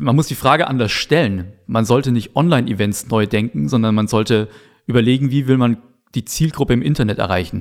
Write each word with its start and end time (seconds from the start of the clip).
man 0.00 0.16
muss 0.16 0.28
die 0.28 0.34
Frage 0.34 0.66
anders 0.66 0.92
stellen. 0.92 1.52
Man 1.66 1.84
sollte 1.84 2.10
nicht 2.10 2.34
Online-Events 2.34 3.08
neu 3.08 3.26
denken, 3.26 3.68
sondern 3.68 3.94
man 3.94 4.08
sollte 4.08 4.48
überlegen, 4.86 5.30
wie 5.30 5.46
will 5.46 5.58
man 5.58 5.76
die 6.14 6.24
Zielgruppe 6.24 6.72
im 6.72 6.80
Internet 6.80 7.18
erreichen. 7.18 7.60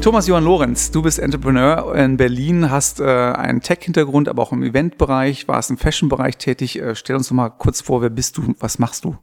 Thomas 0.00 0.26
Johann 0.26 0.44
Lorenz, 0.44 0.90
du 0.90 1.02
bist 1.02 1.18
Entrepreneur 1.18 1.94
in 1.94 2.16
Berlin, 2.16 2.70
hast 2.70 2.98
äh, 2.98 3.04
einen 3.04 3.60
Tech-Hintergrund, 3.60 4.28
aber 4.28 4.42
auch 4.42 4.52
im 4.52 4.62
Eventbereich, 4.62 5.46
warst 5.46 5.70
im 5.70 5.76
Fashion-Bereich 5.76 6.38
tätig. 6.38 6.80
Äh, 6.80 6.96
stell 6.96 7.16
uns 7.16 7.28
doch 7.28 7.36
mal 7.36 7.50
kurz 7.50 7.82
vor, 7.82 8.00
wer 8.00 8.10
bist 8.10 8.38
du, 8.38 8.54
was 8.58 8.78
machst 8.78 9.04
du? 9.04 9.16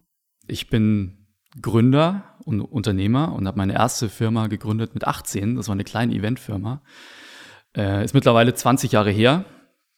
Ich 0.48 0.70
bin 0.70 1.28
Gründer 1.60 2.36
und 2.46 2.62
Unternehmer 2.62 3.34
und 3.34 3.48
habe 3.48 3.58
meine 3.58 3.74
erste 3.74 4.10
Firma 4.10 4.48
gegründet 4.48 4.94
mit 4.94 5.06
18. 5.06 5.56
Das 5.56 5.68
war 5.68 5.74
eine 5.74 5.84
kleine 5.84 6.14
Eventfirma. 6.14 6.82
Äh, 7.80 8.04
ist 8.04 8.14
mittlerweile 8.14 8.54
20 8.54 8.91
Jahre 8.91 9.11
her. 9.11 9.46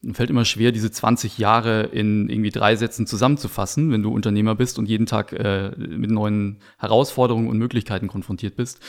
Und 0.04 0.16
fällt 0.16 0.30
immer 0.30 0.46
schwer, 0.46 0.72
diese 0.72 0.92
20 0.92 1.38
Jahre 1.38 1.84
in 1.84 2.28
irgendwie 2.28 2.50
drei 2.50 2.76
Sätzen 2.76 3.06
zusammenzufassen, 3.06 3.92
wenn 3.92 4.02
du 4.02 4.12
Unternehmer 4.12 4.56
bist 4.56 4.80
und 4.80 4.88
jeden 4.88 5.06
Tag 5.06 5.32
äh, 5.32 5.72
mit 5.78 6.10
neuen 6.10 6.58
Herausforderungen 6.80 7.48
und 7.48 7.58
Möglichkeiten 7.60 8.08
konfrontiert 8.08 8.56
bist. 8.56 8.80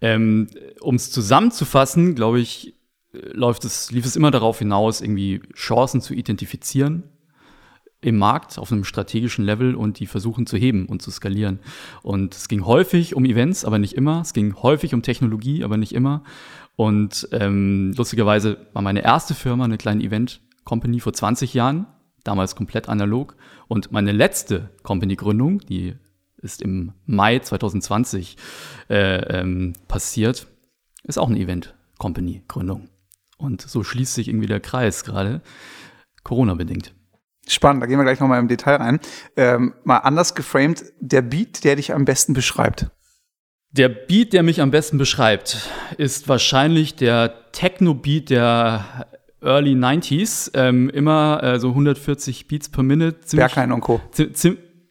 Ähm, 0.00 0.48
um 0.80 0.96
es 0.96 1.12
zusammenzufassen, 1.12 2.16
glaube 2.16 2.40
ich, 2.40 2.74
läuft 3.12 3.64
es, 3.64 3.92
lief 3.92 4.04
es 4.04 4.16
immer 4.16 4.32
darauf 4.32 4.58
hinaus, 4.58 5.00
irgendwie 5.00 5.42
Chancen 5.54 6.00
zu 6.00 6.12
identifizieren 6.12 7.04
im 8.00 8.16
Markt 8.16 8.58
auf 8.58 8.70
einem 8.70 8.84
strategischen 8.84 9.44
Level 9.44 9.74
und 9.74 9.98
die 9.98 10.06
versuchen 10.06 10.46
zu 10.46 10.56
heben 10.56 10.86
und 10.86 11.02
zu 11.02 11.10
skalieren. 11.10 11.58
Und 12.02 12.34
es 12.34 12.48
ging 12.48 12.64
häufig 12.64 13.16
um 13.16 13.24
Events, 13.24 13.64
aber 13.64 13.78
nicht 13.78 13.94
immer. 13.94 14.20
Es 14.20 14.32
ging 14.32 14.54
häufig 14.54 14.94
um 14.94 15.02
Technologie, 15.02 15.64
aber 15.64 15.76
nicht 15.76 15.92
immer. 15.92 16.22
Und 16.78 17.28
ähm, 17.32 17.92
lustigerweise 17.96 18.68
war 18.72 18.82
meine 18.82 19.02
erste 19.02 19.34
Firma 19.34 19.64
eine 19.64 19.78
kleine 19.78 20.00
Event-Company 20.00 21.00
vor 21.00 21.12
20 21.12 21.52
Jahren, 21.52 21.88
damals 22.22 22.54
komplett 22.54 22.88
analog. 22.88 23.34
Und 23.66 23.90
meine 23.90 24.12
letzte 24.12 24.70
Company-Gründung, 24.84 25.58
die 25.58 25.96
ist 26.36 26.62
im 26.62 26.92
Mai 27.04 27.40
2020 27.40 28.36
äh, 28.90 29.40
ähm, 29.40 29.72
passiert, 29.88 30.46
ist 31.02 31.18
auch 31.18 31.28
eine 31.28 31.40
Event-Company-Gründung. 31.40 32.90
Und 33.38 33.62
so 33.62 33.82
schließt 33.82 34.14
sich 34.14 34.28
irgendwie 34.28 34.46
der 34.46 34.60
Kreis 34.60 35.02
gerade, 35.02 35.42
Corona-bedingt. 36.22 36.94
Spannend, 37.48 37.82
da 37.82 37.86
gehen 37.86 37.98
wir 37.98 38.04
gleich 38.04 38.20
nochmal 38.20 38.38
im 38.38 38.46
Detail 38.46 38.76
rein. 38.76 39.00
Ähm, 39.34 39.74
mal 39.82 39.96
anders 39.96 40.36
geframed, 40.36 40.84
der 41.00 41.22
Beat, 41.22 41.64
der 41.64 41.74
dich 41.74 41.92
am 41.92 42.04
besten 42.04 42.34
beschreibt. 42.34 42.88
Der 43.72 43.88
Beat, 43.88 44.32
der 44.32 44.42
mich 44.42 44.60
am 44.60 44.70
besten 44.70 44.98
beschreibt, 44.98 45.68
ist 45.98 46.28
wahrscheinlich 46.28 46.96
der 46.96 47.52
Techno-Beat 47.52 48.30
der 48.30 49.06
Early 49.42 49.74
90s. 49.74 50.50
Ähm, 50.54 50.88
immer 50.90 51.42
äh, 51.42 51.60
so 51.60 51.68
140 51.68 52.48
Beats 52.48 52.68
per 52.68 52.82
Minute. 52.82 53.36
Berghain 53.36 53.72
und 53.72 53.80
Co. 53.80 54.00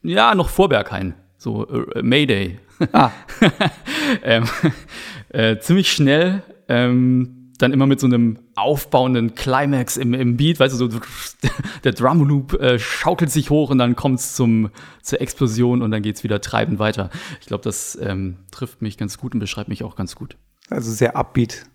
Ja, 0.03 0.36
noch 0.36 0.50
vor 0.50 0.69
Berghain 0.69 1.16
so 1.38 1.67
äh, 1.67 2.02
Mayday. 2.02 2.59
Ah. 2.92 3.11
ähm, 4.23 4.44
äh, 5.30 5.58
ziemlich 5.59 5.91
schnell, 5.91 6.44
ähm, 6.67 7.36
dann 7.58 7.73
immer 7.73 7.88
mit 7.88 8.00
so 8.00 8.08
einem 8.08 8.39
aufbauenden 8.55 9.36
Climax 9.36 9.97
im, 9.97 10.13
im 10.13 10.38
Beat, 10.38 10.59
weißt 10.59 10.80
du, 10.80 10.89
so 10.89 11.00
der 11.83 11.91
Drumloop 11.91 12.53
äh, 12.53 12.80
schaukelt 12.80 13.31
sich 13.31 13.50
hoch 13.50 13.69
und 13.69 13.77
dann 13.77 13.95
kommt 13.95 14.19
es 14.19 14.36
zur 14.36 14.72
Explosion 15.22 15.81
und 15.81 15.91
dann 15.91 16.02
geht 16.02 16.17
es 16.17 16.23
wieder 16.23 16.41
treibend 16.41 16.80
weiter. 16.80 17.09
Ich 17.41 17.47
glaube, 17.47 17.63
das 17.63 17.97
ähm, 18.02 18.38
trifft 18.52 18.81
mich 18.81 18.97
ganz 18.97 19.17
gut 19.17 19.33
und 19.33 19.39
beschreibt 19.39 19.69
mich 19.69 19.83
auch 19.83 19.95
ganz 19.95 20.16
gut. 20.16 20.38
Also 20.69 20.91
sehr 20.91 21.16
upbeat. 21.16 21.66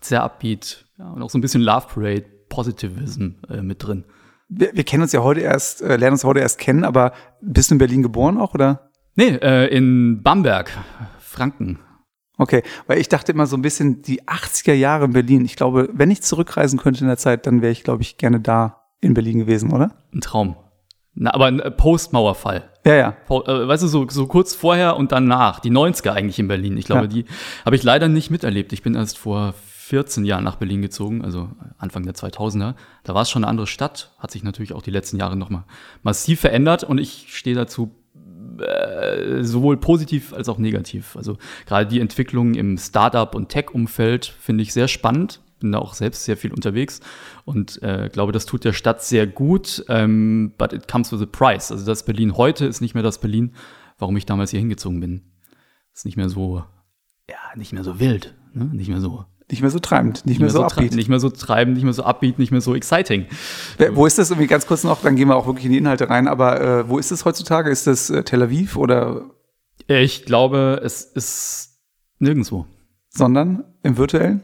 Sehr 0.00 0.22
upbeat, 0.22 0.86
ja, 0.98 1.10
und 1.10 1.22
auch 1.22 1.30
so 1.30 1.38
ein 1.38 1.42
bisschen 1.42 1.62
Love 1.62 1.86
Parade, 1.92 2.24
Positivism 2.48 3.30
äh, 3.48 3.62
mit 3.62 3.82
drin. 3.82 4.04
Wir, 4.48 4.70
wir, 4.74 4.84
kennen 4.84 5.02
uns 5.02 5.12
ja 5.12 5.22
heute 5.22 5.40
erst, 5.40 5.80
äh, 5.80 5.96
lernen 5.96 6.14
uns 6.14 6.24
heute 6.24 6.40
erst 6.40 6.58
kennen, 6.58 6.84
aber 6.84 7.12
bist 7.40 7.70
du 7.70 7.74
in 7.74 7.78
Berlin 7.78 8.02
geboren 8.02 8.36
auch, 8.36 8.54
oder? 8.54 8.90
Nee, 9.14 9.36
äh, 9.36 9.66
in 9.68 10.22
Bamberg, 10.22 10.70
Franken. 11.18 11.78
Okay, 12.38 12.62
weil 12.86 12.98
ich 12.98 13.08
dachte 13.08 13.32
immer 13.32 13.46
so 13.46 13.56
ein 13.56 13.62
bisschen 13.62 14.02
die 14.02 14.22
80er 14.22 14.72
Jahre 14.72 15.04
in 15.04 15.12
Berlin. 15.12 15.44
Ich 15.44 15.56
glaube, 15.56 15.88
wenn 15.92 16.10
ich 16.10 16.22
zurückreisen 16.22 16.78
könnte 16.78 17.02
in 17.02 17.06
der 17.06 17.18
Zeit, 17.18 17.46
dann 17.46 17.62
wäre 17.62 17.72
ich, 17.72 17.84
glaube 17.84 18.02
ich, 18.02 18.16
gerne 18.16 18.40
da 18.40 18.82
in 19.00 19.14
Berlin 19.14 19.40
gewesen, 19.40 19.72
oder? 19.72 19.92
Ein 20.14 20.20
Traum. 20.20 20.56
Na, 21.14 21.34
aber 21.34 21.46
ein 21.46 21.60
äh, 21.60 21.70
Postmauerfall. 21.70 22.70
Ja, 22.86 22.94
ja. 22.94 23.16
Äh, 23.28 23.68
weißt 23.68 23.82
du, 23.82 23.86
so, 23.86 24.08
so 24.08 24.26
kurz 24.26 24.54
vorher 24.54 24.96
und 24.96 25.12
danach, 25.12 25.60
die 25.60 25.70
90er 25.70 26.12
eigentlich 26.12 26.38
in 26.38 26.48
Berlin. 26.48 26.78
Ich 26.78 26.86
glaube, 26.86 27.02
ja. 27.02 27.06
die 27.08 27.24
habe 27.64 27.76
ich 27.76 27.82
leider 27.82 28.08
nicht 28.08 28.30
miterlebt. 28.30 28.72
Ich 28.72 28.82
bin 28.82 28.94
erst 28.94 29.18
vor 29.18 29.52
14 29.52 30.24
Jahren 30.24 30.42
nach 30.42 30.56
Berlin 30.56 30.80
gezogen, 30.80 31.22
also 31.22 31.50
Anfang 31.76 32.04
der 32.04 32.14
2000er. 32.14 32.74
Da 33.04 33.14
war 33.14 33.22
es 33.22 33.30
schon 33.30 33.44
eine 33.44 33.50
andere 33.50 33.66
Stadt, 33.66 34.12
hat 34.18 34.30
sich 34.30 34.42
natürlich 34.42 34.72
auch 34.72 34.80
die 34.80 34.90
letzten 34.90 35.18
Jahre 35.18 35.36
nochmal 35.36 35.64
massiv 36.02 36.40
verändert 36.40 36.82
und 36.82 36.98
ich 36.98 37.26
stehe 37.28 37.54
dazu 37.54 37.94
äh, 38.62 39.42
sowohl 39.44 39.76
positiv 39.76 40.32
als 40.32 40.48
auch 40.48 40.58
negativ. 40.58 41.16
Also 41.16 41.38
gerade 41.66 41.86
die 41.86 42.00
Entwicklung 42.00 42.54
im 42.54 42.78
Startup- 42.78 43.34
und 43.34 43.48
Tech-Umfeld 43.48 44.26
finde 44.26 44.62
ich 44.62 44.72
sehr 44.72 44.88
spannend. 44.88 45.40
Bin 45.60 45.72
da 45.72 45.78
auch 45.78 45.94
selbst 45.94 46.24
sehr 46.24 46.36
viel 46.36 46.52
unterwegs 46.52 47.00
und 47.44 47.80
äh, 47.82 48.08
glaube, 48.12 48.32
das 48.32 48.46
tut 48.46 48.64
der 48.64 48.72
Stadt 48.72 49.02
sehr 49.02 49.26
gut. 49.26 49.84
Ähm, 49.88 50.54
but 50.58 50.72
it 50.72 50.88
comes 50.88 51.12
with 51.12 51.22
a 51.22 51.26
price. 51.26 51.70
Also 51.70 51.86
das 51.86 52.04
Berlin 52.04 52.36
heute 52.36 52.66
ist 52.66 52.80
nicht 52.80 52.94
mehr 52.94 53.04
das 53.04 53.18
Berlin, 53.18 53.54
warum 53.98 54.16
ich 54.16 54.26
damals 54.26 54.50
hier 54.50 54.60
hingezogen 54.60 54.98
bin. 54.98 55.22
Ist 55.94 56.04
nicht 56.04 56.16
mehr 56.16 56.28
so, 56.28 56.64
ja, 57.30 57.36
nicht 57.54 57.72
mehr 57.72 57.84
so 57.84 58.00
wild, 58.00 58.34
ne? 58.54 58.64
nicht 58.64 58.88
mehr 58.88 59.00
so 59.00 59.24
nicht 59.50 59.60
mehr 59.60 59.70
so 59.70 59.78
treibend, 59.78 60.24
nicht, 60.24 60.38
mehr, 60.38 60.46
mehr, 60.46 60.52
so 60.52 60.64
upbeat. 60.64 60.94
Nicht 60.94 61.08
mehr 61.08 61.20
so 61.20 61.28
treibend, 61.28 61.74
nicht 61.74 61.84
mehr 61.84 61.92
so 61.92 62.04
upbeat, 62.04 62.38
nicht 62.38 62.52
mehr 62.52 62.60
so 62.60 62.74
exciting. 62.74 63.26
Wo 63.92 64.06
ist 64.06 64.18
das 64.18 64.30
irgendwie 64.30 64.46
ganz 64.46 64.66
kurz 64.66 64.84
noch, 64.84 65.02
dann 65.02 65.16
gehen 65.16 65.28
wir 65.28 65.36
auch 65.36 65.46
wirklich 65.46 65.66
in 65.66 65.72
die 65.72 65.78
Inhalte 65.78 66.08
rein, 66.08 66.28
aber 66.28 66.60
äh, 66.60 66.88
wo 66.88 66.98
ist 66.98 67.10
es 67.10 67.24
heutzutage? 67.24 67.70
Ist 67.70 67.86
das 67.86 68.10
äh, 68.10 68.22
Tel 68.22 68.42
Aviv 68.42 68.76
oder? 68.76 69.30
Ich 69.88 70.24
glaube, 70.24 70.80
es 70.84 71.02
ist 71.02 71.80
nirgendwo. 72.18 72.66
Sondern 73.10 73.64
im 73.82 73.98
virtuellen? 73.98 74.42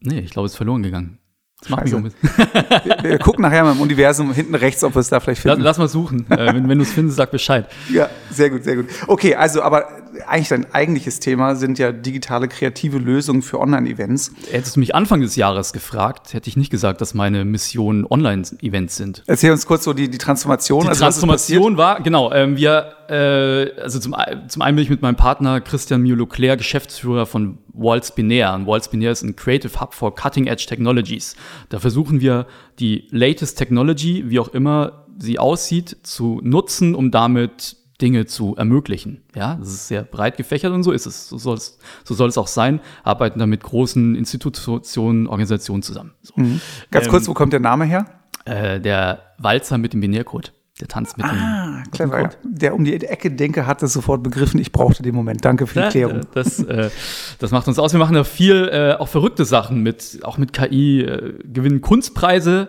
Nee, 0.00 0.20
ich 0.20 0.30
glaube, 0.30 0.46
es 0.46 0.52
ist 0.52 0.56
verloren 0.56 0.82
gegangen. 0.82 1.18
Scheiße. 1.66 2.02
wir, 2.02 2.96
wir 3.02 3.18
gucken 3.18 3.42
nachher 3.42 3.64
mal 3.64 3.72
im 3.72 3.80
Universum 3.80 4.32
hinten 4.32 4.54
rechts, 4.54 4.82
ob 4.82 4.94
wir 4.94 5.00
es 5.00 5.10
da 5.10 5.20
vielleicht 5.20 5.42
finden. 5.42 5.60
Lass, 5.60 5.76
lass 5.76 5.78
mal 5.78 5.88
suchen. 5.88 6.30
äh, 6.30 6.54
wenn 6.54 6.68
wenn 6.68 6.78
du 6.78 6.84
es 6.84 6.92
findest, 6.92 7.18
sag 7.18 7.30
Bescheid. 7.30 7.68
Ja, 7.92 8.08
sehr 8.30 8.48
gut, 8.48 8.64
sehr 8.64 8.76
gut. 8.76 8.86
Okay, 9.06 9.34
also 9.34 9.62
aber 9.62 9.86
eigentlich 10.26 10.48
dein 10.48 10.72
eigentliches 10.72 11.20
Thema 11.20 11.56
sind 11.56 11.78
ja 11.78 11.92
digitale 11.92 12.48
kreative 12.48 12.98
Lösungen 12.98 13.42
für 13.42 13.60
Online-Events. 13.60 14.32
Hättest 14.50 14.76
du 14.76 14.80
mich 14.80 14.94
Anfang 14.94 15.20
des 15.20 15.36
Jahres 15.36 15.72
gefragt, 15.72 16.32
hätte 16.32 16.48
ich 16.48 16.56
nicht 16.56 16.70
gesagt, 16.70 17.00
dass 17.00 17.14
meine 17.14 17.44
Mission 17.44 18.06
Online-Events 18.08 18.96
sind. 18.96 19.22
Erzähl 19.26 19.52
uns 19.52 19.66
kurz 19.66 19.84
so 19.84 19.92
die, 19.92 20.10
die 20.10 20.18
Transformation. 20.18 20.82
Die 20.82 20.88
also, 20.88 21.02
Transformation 21.02 21.76
war, 21.76 22.02
genau, 22.02 22.32
ähm, 22.32 22.56
wir, 22.56 22.92
äh, 23.08 23.80
also 23.80 23.98
zum, 23.98 24.14
zum 24.48 24.62
einen 24.62 24.76
bin 24.76 24.84
ich 24.84 24.90
mit 24.90 25.02
meinem 25.02 25.16
Partner 25.16 25.60
Christian 25.60 26.02
Mio-Leclerc, 26.02 26.58
Geschäftsführer 26.58 27.26
von 27.26 27.58
Waltz 27.72 28.14
Binär. 28.14 28.54
Und 28.54 28.66
Waltz 28.66 28.88
Binär 28.88 29.12
ist 29.12 29.22
ein 29.22 29.36
Creative 29.36 29.80
Hub 29.80 29.94
for 29.94 30.14
Cutting 30.14 30.46
Edge 30.46 30.66
Technologies. 30.68 31.36
Da 31.68 31.78
versuchen 31.78 32.20
wir 32.20 32.46
die 32.78 33.08
latest 33.10 33.58
Technology, 33.58 34.24
wie 34.26 34.38
auch 34.38 34.48
immer 34.48 35.06
sie 35.18 35.38
aussieht, 35.38 35.98
zu 36.02 36.40
nutzen, 36.42 36.94
um 36.94 37.10
damit 37.10 37.76
Dinge 38.00 38.26
zu 38.26 38.56
ermöglichen. 38.56 39.22
Ja, 39.34 39.56
das 39.56 39.68
ist 39.68 39.88
sehr 39.88 40.02
breit 40.02 40.36
gefächert 40.36 40.72
und 40.72 40.82
so 40.82 40.92
ist 40.92 41.06
es. 41.06 41.28
So 41.28 41.38
soll 41.38 41.56
es, 41.56 41.78
so 42.04 42.14
soll 42.14 42.28
es 42.28 42.38
auch 42.38 42.46
sein. 42.46 42.80
Arbeiten 43.04 43.38
da 43.38 43.46
mit 43.46 43.62
großen 43.62 44.14
Institutionen, 44.14 45.26
Organisationen 45.26 45.82
zusammen. 45.82 46.12
So. 46.22 46.34
Mhm. 46.36 46.60
Ganz 46.90 47.06
ähm, 47.06 47.10
kurz, 47.10 47.28
wo 47.28 47.34
kommt 47.34 47.52
der 47.52 47.60
Name 47.60 47.84
her? 47.84 48.06
Äh, 48.44 48.80
der 48.80 49.34
Walzer 49.38 49.78
mit 49.78 49.92
dem 49.92 50.00
Binärcode. 50.00 50.52
Der 50.80 50.88
Tanz 50.88 51.16
mit 51.16 51.26
ah, 51.26 51.82
dem 51.84 51.90
clever. 51.90 52.22
Code. 52.22 52.36
Der 52.42 52.74
um 52.74 52.84
die 52.84 52.94
Ecke 52.94 53.30
denke, 53.30 53.66
hat 53.66 53.82
das 53.82 53.92
sofort 53.92 54.22
begriffen. 54.22 54.58
Ich 54.60 54.72
brauchte 54.72 55.02
den 55.02 55.14
Moment. 55.14 55.44
Danke 55.44 55.66
für 55.66 55.82
die 55.82 55.88
Klärung. 55.88 56.22
Das, 56.32 56.58
äh, 56.60 56.90
das 57.38 57.50
macht 57.50 57.68
uns 57.68 57.78
aus. 57.78 57.92
Wir 57.92 58.00
machen 58.00 58.14
da 58.14 58.24
viel, 58.24 58.68
äh, 58.72 58.94
auch 58.94 59.08
verrückte 59.08 59.44
Sachen 59.44 59.82
mit, 59.82 60.20
auch 60.22 60.38
mit 60.38 60.54
KI, 60.54 61.02
äh, 61.02 61.34
gewinnen 61.44 61.82
Kunstpreise, 61.82 62.68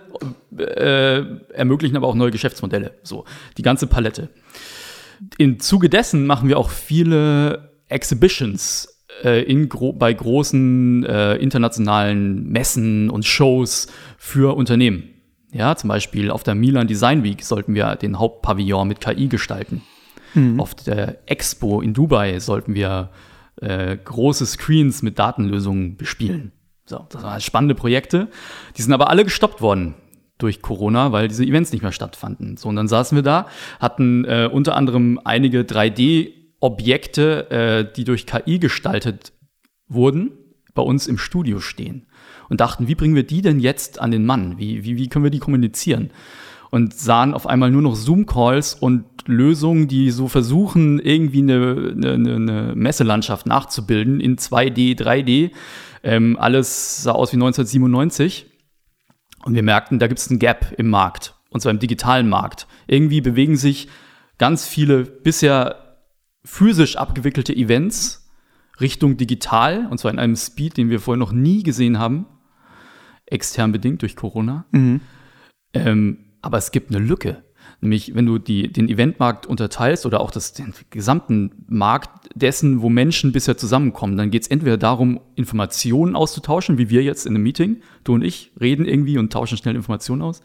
äh, 0.58 1.22
ermöglichen 1.54 1.96
aber 1.96 2.08
auch 2.08 2.16
neue 2.16 2.32
Geschäftsmodelle. 2.32 2.96
So, 3.04 3.24
die 3.58 3.62
ganze 3.62 3.88
Palette. 3.88 4.30
Im 5.38 5.60
Zuge 5.60 5.90
dessen 5.90 6.26
machen 6.26 6.50
wir 6.50 6.58
auch 6.58 6.70
viele 6.70 7.72
Exhibitions 7.88 8.88
äh, 9.24 9.44
in 9.44 9.70
gro 9.70 9.94
bei 9.94 10.14
großen 10.14 11.06
äh, 11.06 11.36
internationalen 11.36 12.50
Messen 12.50 13.10
und 13.10 13.26
Shows 13.26 13.88
für 14.18 14.56
Unternehmen. 14.56 15.10
Ja, 15.52 15.76
zum 15.76 15.90
Beispiel 15.90 16.32
auf 16.32 16.44
der 16.44 16.56
Milan 16.56 16.88
Design 16.88 17.24
Week 17.24 17.44
sollten 17.44 17.76
wir 17.76 17.96
den 17.98 18.18
Hauptpavillon 18.18 18.88
mit 18.88 19.02
KI 19.02 19.28
gestalten. 19.28 19.82
Mhm. 20.34 20.60
Auf 20.60 20.74
der 20.76 21.18
Expo 21.30 21.82
in 21.82 21.94
Dubai 21.94 22.40
sollten 22.40 22.74
wir 22.74 23.12
äh, 23.58 23.98
große 23.98 24.46
Screens 24.46 25.02
mit 25.02 25.20
Datenlösungen 25.20 25.98
bespielen. 25.98 26.54
So, 26.86 27.06
das 27.10 27.22
waren 27.22 27.42
spannende 27.42 27.76
Projekte. 27.76 28.30
Die 28.78 28.82
sind 28.82 28.94
aber 28.94 29.10
alle 29.10 29.24
gestoppt 29.24 29.62
worden 29.62 29.94
durch 30.42 30.62
Corona, 30.62 31.12
weil 31.12 31.28
diese 31.28 31.44
Events 31.46 31.72
nicht 31.72 31.82
mehr 31.82 31.92
stattfanden. 31.92 32.58
So, 32.58 32.70
und 32.70 32.76
dann 32.76 32.88
saßen 32.88 33.16
wir 33.16 33.24
da, 33.24 33.48
hatten 33.80 34.26
äh, 34.26 34.50
unter 34.52 34.76
anderem 34.76 35.20
einige 35.24 35.62
3D-Objekte, 35.62 37.52
äh, 37.52 37.94
die 37.96 38.04
durch 38.04 38.26
KI 38.26 38.60
gestaltet 38.60 39.34
wurden, 39.88 40.32
bei 40.74 40.82
uns 40.82 41.08
im 41.08 41.18
Studio 41.18 41.60
stehen 41.60 42.08
und 42.50 42.60
dachten, 42.60 42.88
wie 42.88 42.96
bringen 42.96 43.16
wir 43.16 43.24
die 43.24 43.42
denn 43.42 43.60
jetzt 43.60 44.00
an 44.00 44.12
den 44.12 44.26
Mann? 44.26 44.58
Wie, 44.58 44.84
wie, 44.84 44.98
wie 44.98 45.08
können 45.08 45.24
wir 45.24 45.32
die 45.32 45.40
kommunizieren? 45.40 46.12
Und 46.70 46.94
sahen 46.94 47.34
auf 47.34 47.48
einmal 47.48 47.72
nur 47.72 47.82
noch 47.82 47.96
Zoom-Calls 47.96 48.76
und 48.76 49.06
Lösungen, 49.26 49.88
die 49.88 50.12
so 50.12 50.28
versuchen, 50.28 51.00
irgendwie 51.00 51.42
eine, 51.42 51.96
eine, 51.96 52.36
eine 52.36 52.74
Messelandschaft 52.76 53.46
nachzubilden 53.46 54.20
in 54.20 54.38
2D, 54.38 54.98
3D. 54.98 55.52
Ähm, 56.04 56.38
alles 56.40 57.04
sah 57.04 57.12
aus 57.12 57.32
wie 57.32 57.38
1997. 57.38 58.51
Und 59.44 59.56
wir 59.56 59.64
merkten, 59.64 60.00
da 60.00 60.08
gibt 60.08 60.20
es 60.20 60.30
einen 60.30 60.40
Gap 60.40 60.74
im 60.78 60.90
Markt, 60.90 61.36
und 61.50 61.62
zwar 61.62 61.72
im 61.72 61.80
digitalen 61.80 62.30
Markt. 62.30 62.68
Irgendwie 62.88 63.22
bewegen 63.22 63.58
sich 63.58 63.90
ganz 64.38 64.66
viele 64.66 65.04
bisher 65.04 65.98
physisch 66.44 66.96
abgewickelte 66.96 67.56
Events 67.56 68.30
Richtung 68.80 69.18
digital, 69.18 69.88
und 69.90 70.00
zwar 70.00 70.12
in 70.12 70.20
einem 70.20 70.36
Speed, 70.36 70.78
den 70.78 70.90
wir 70.90 71.00
vorher 71.00 71.20
noch 71.20 71.32
nie 71.32 71.64
gesehen 71.64 72.00
haben, 72.00 72.26
extern 73.26 73.72
bedingt 73.72 74.02
durch 74.02 74.16
Corona. 74.16 74.66
Mhm. 74.72 75.02
Ähm, 75.74 76.18
aber 76.42 76.58
es 76.58 76.72
gibt 76.72 76.90
eine 76.94 77.04
Lücke. 77.04 77.44
Nämlich, 77.82 78.14
wenn 78.14 78.28
du 78.28 78.38
die, 78.38 78.72
den 78.72 78.88
Eventmarkt 78.90 79.48
unterteilst 79.48 80.06
oder 80.06 80.22
auch 80.22 80.30
das, 80.30 80.54
den 80.54 80.74
gesamten 80.92 81.66
Markt 81.68 82.30
dessen, 82.36 82.84
wo 82.84 82.90
Menschen 82.90 83.32
bisher 83.32 83.58
zusammenkommen, 83.58 84.18
dann 84.18 84.30
geht 84.30 84.44
es 84.44 84.48
entweder 84.48 84.78
darum, 84.78 85.20
Informationen 85.36 86.16
auszutauschen, 86.16 86.78
wie 86.78 86.92
wir 86.92 87.02
jetzt 87.02 87.26
in 87.26 87.34
einem 87.34 87.44
Meeting, 87.44 87.82
du 88.04 88.14
und 88.14 88.22
ich 88.22 88.52
reden 88.62 88.86
irgendwie 88.86 89.18
und 89.18 89.34
tauschen 89.34 89.58
schnell 89.58 89.76
Informationen 89.76 90.22
aus, 90.22 90.44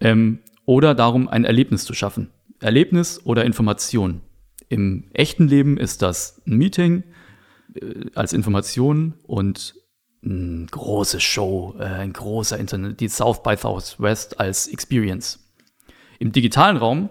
ähm, 0.00 0.38
oder 0.64 0.94
darum, 0.94 1.28
ein 1.28 1.44
Erlebnis 1.44 1.84
zu 1.84 1.92
schaffen. 1.92 2.30
Erlebnis 2.60 3.20
oder 3.24 3.44
Information. 3.44 4.22
Im 4.70 5.04
echten 5.12 5.48
Leben 5.48 5.76
ist 5.76 6.00
das 6.00 6.40
ein 6.46 6.56
Meeting 6.56 7.04
äh, 7.74 8.06
als 8.14 8.32
Information 8.32 9.14
und 9.24 9.74
eine 10.24 10.66
große 10.70 11.20
Show, 11.20 11.74
äh, 11.78 11.84
ein 11.84 12.14
großer 12.14 12.58
Internet, 12.58 13.00
die 13.00 13.08
South 13.08 13.42
by 13.42 13.56
Southwest 13.56 14.40
als 14.40 14.66
Experience. 14.66 15.49
Im 16.20 16.32
digitalen 16.32 16.76
Raum 16.76 17.08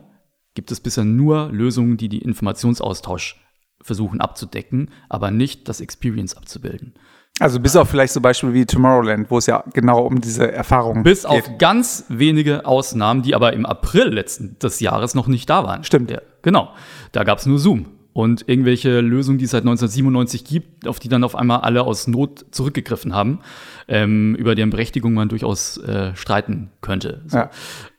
gibt 0.53 0.71
es 0.71 0.79
bisher 0.79 1.03
nur 1.03 1.49
Lösungen, 1.51 1.97
die 1.97 2.09
die 2.09 2.19
Informationsaustausch 2.19 3.43
versuchen 3.81 4.21
abzudecken, 4.21 4.91
aber 5.09 5.31
nicht 5.31 5.67
das 5.67 5.81
Experience 5.81 6.37
abzubilden. 6.37 6.93
Also 7.39 7.59
bis 7.59 7.75
auf 7.75 7.89
vielleicht 7.89 8.13
so 8.13 8.21
Beispiele 8.21 8.53
wie 8.53 8.65
Tomorrowland, 8.65 9.31
wo 9.31 9.37
es 9.37 9.45
ja 9.45 9.63
genau 9.73 10.05
um 10.05 10.21
diese 10.21 10.51
Erfahrung 10.51 11.03
bis 11.03 11.23
geht. 11.23 11.31
Bis 11.31 11.49
auf 11.49 11.57
ganz 11.57 12.05
wenige 12.09 12.65
Ausnahmen, 12.65 13.23
die 13.23 13.33
aber 13.33 13.53
im 13.53 13.65
April 13.65 14.09
letzten 14.09 14.59
des 14.59 14.79
Jahres 14.79 15.15
noch 15.15 15.27
nicht 15.27 15.49
da 15.49 15.63
waren. 15.63 15.83
Stimmt. 15.83 16.11
Ja, 16.11 16.21
genau. 16.41 16.73
Da 17.13 17.23
gab 17.23 17.39
es 17.39 17.45
nur 17.45 17.57
Zoom 17.57 17.85
und 18.13 18.47
irgendwelche 18.47 18.99
Lösungen, 18.99 19.39
die 19.39 19.45
es 19.45 19.51
seit 19.51 19.63
1997 19.63 20.43
gibt, 20.43 20.87
auf 20.87 20.99
die 20.99 21.07
dann 21.07 21.23
auf 21.23 21.35
einmal 21.35 21.61
alle 21.61 21.83
aus 21.83 22.07
Not 22.07 22.45
zurückgegriffen 22.51 23.15
haben, 23.15 23.39
ähm, 23.87 24.35
über 24.35 24.53
deren 24.53 24.69
Berechtigung 24.69 25.13
man 25.13 25.29
durchaus 25.29 25.77
äh, 25.77 26.13
streiten 26.15 26.71
könnte. 26.81 27.23
So. 27.27 27.37
Ja. 27.37 27.49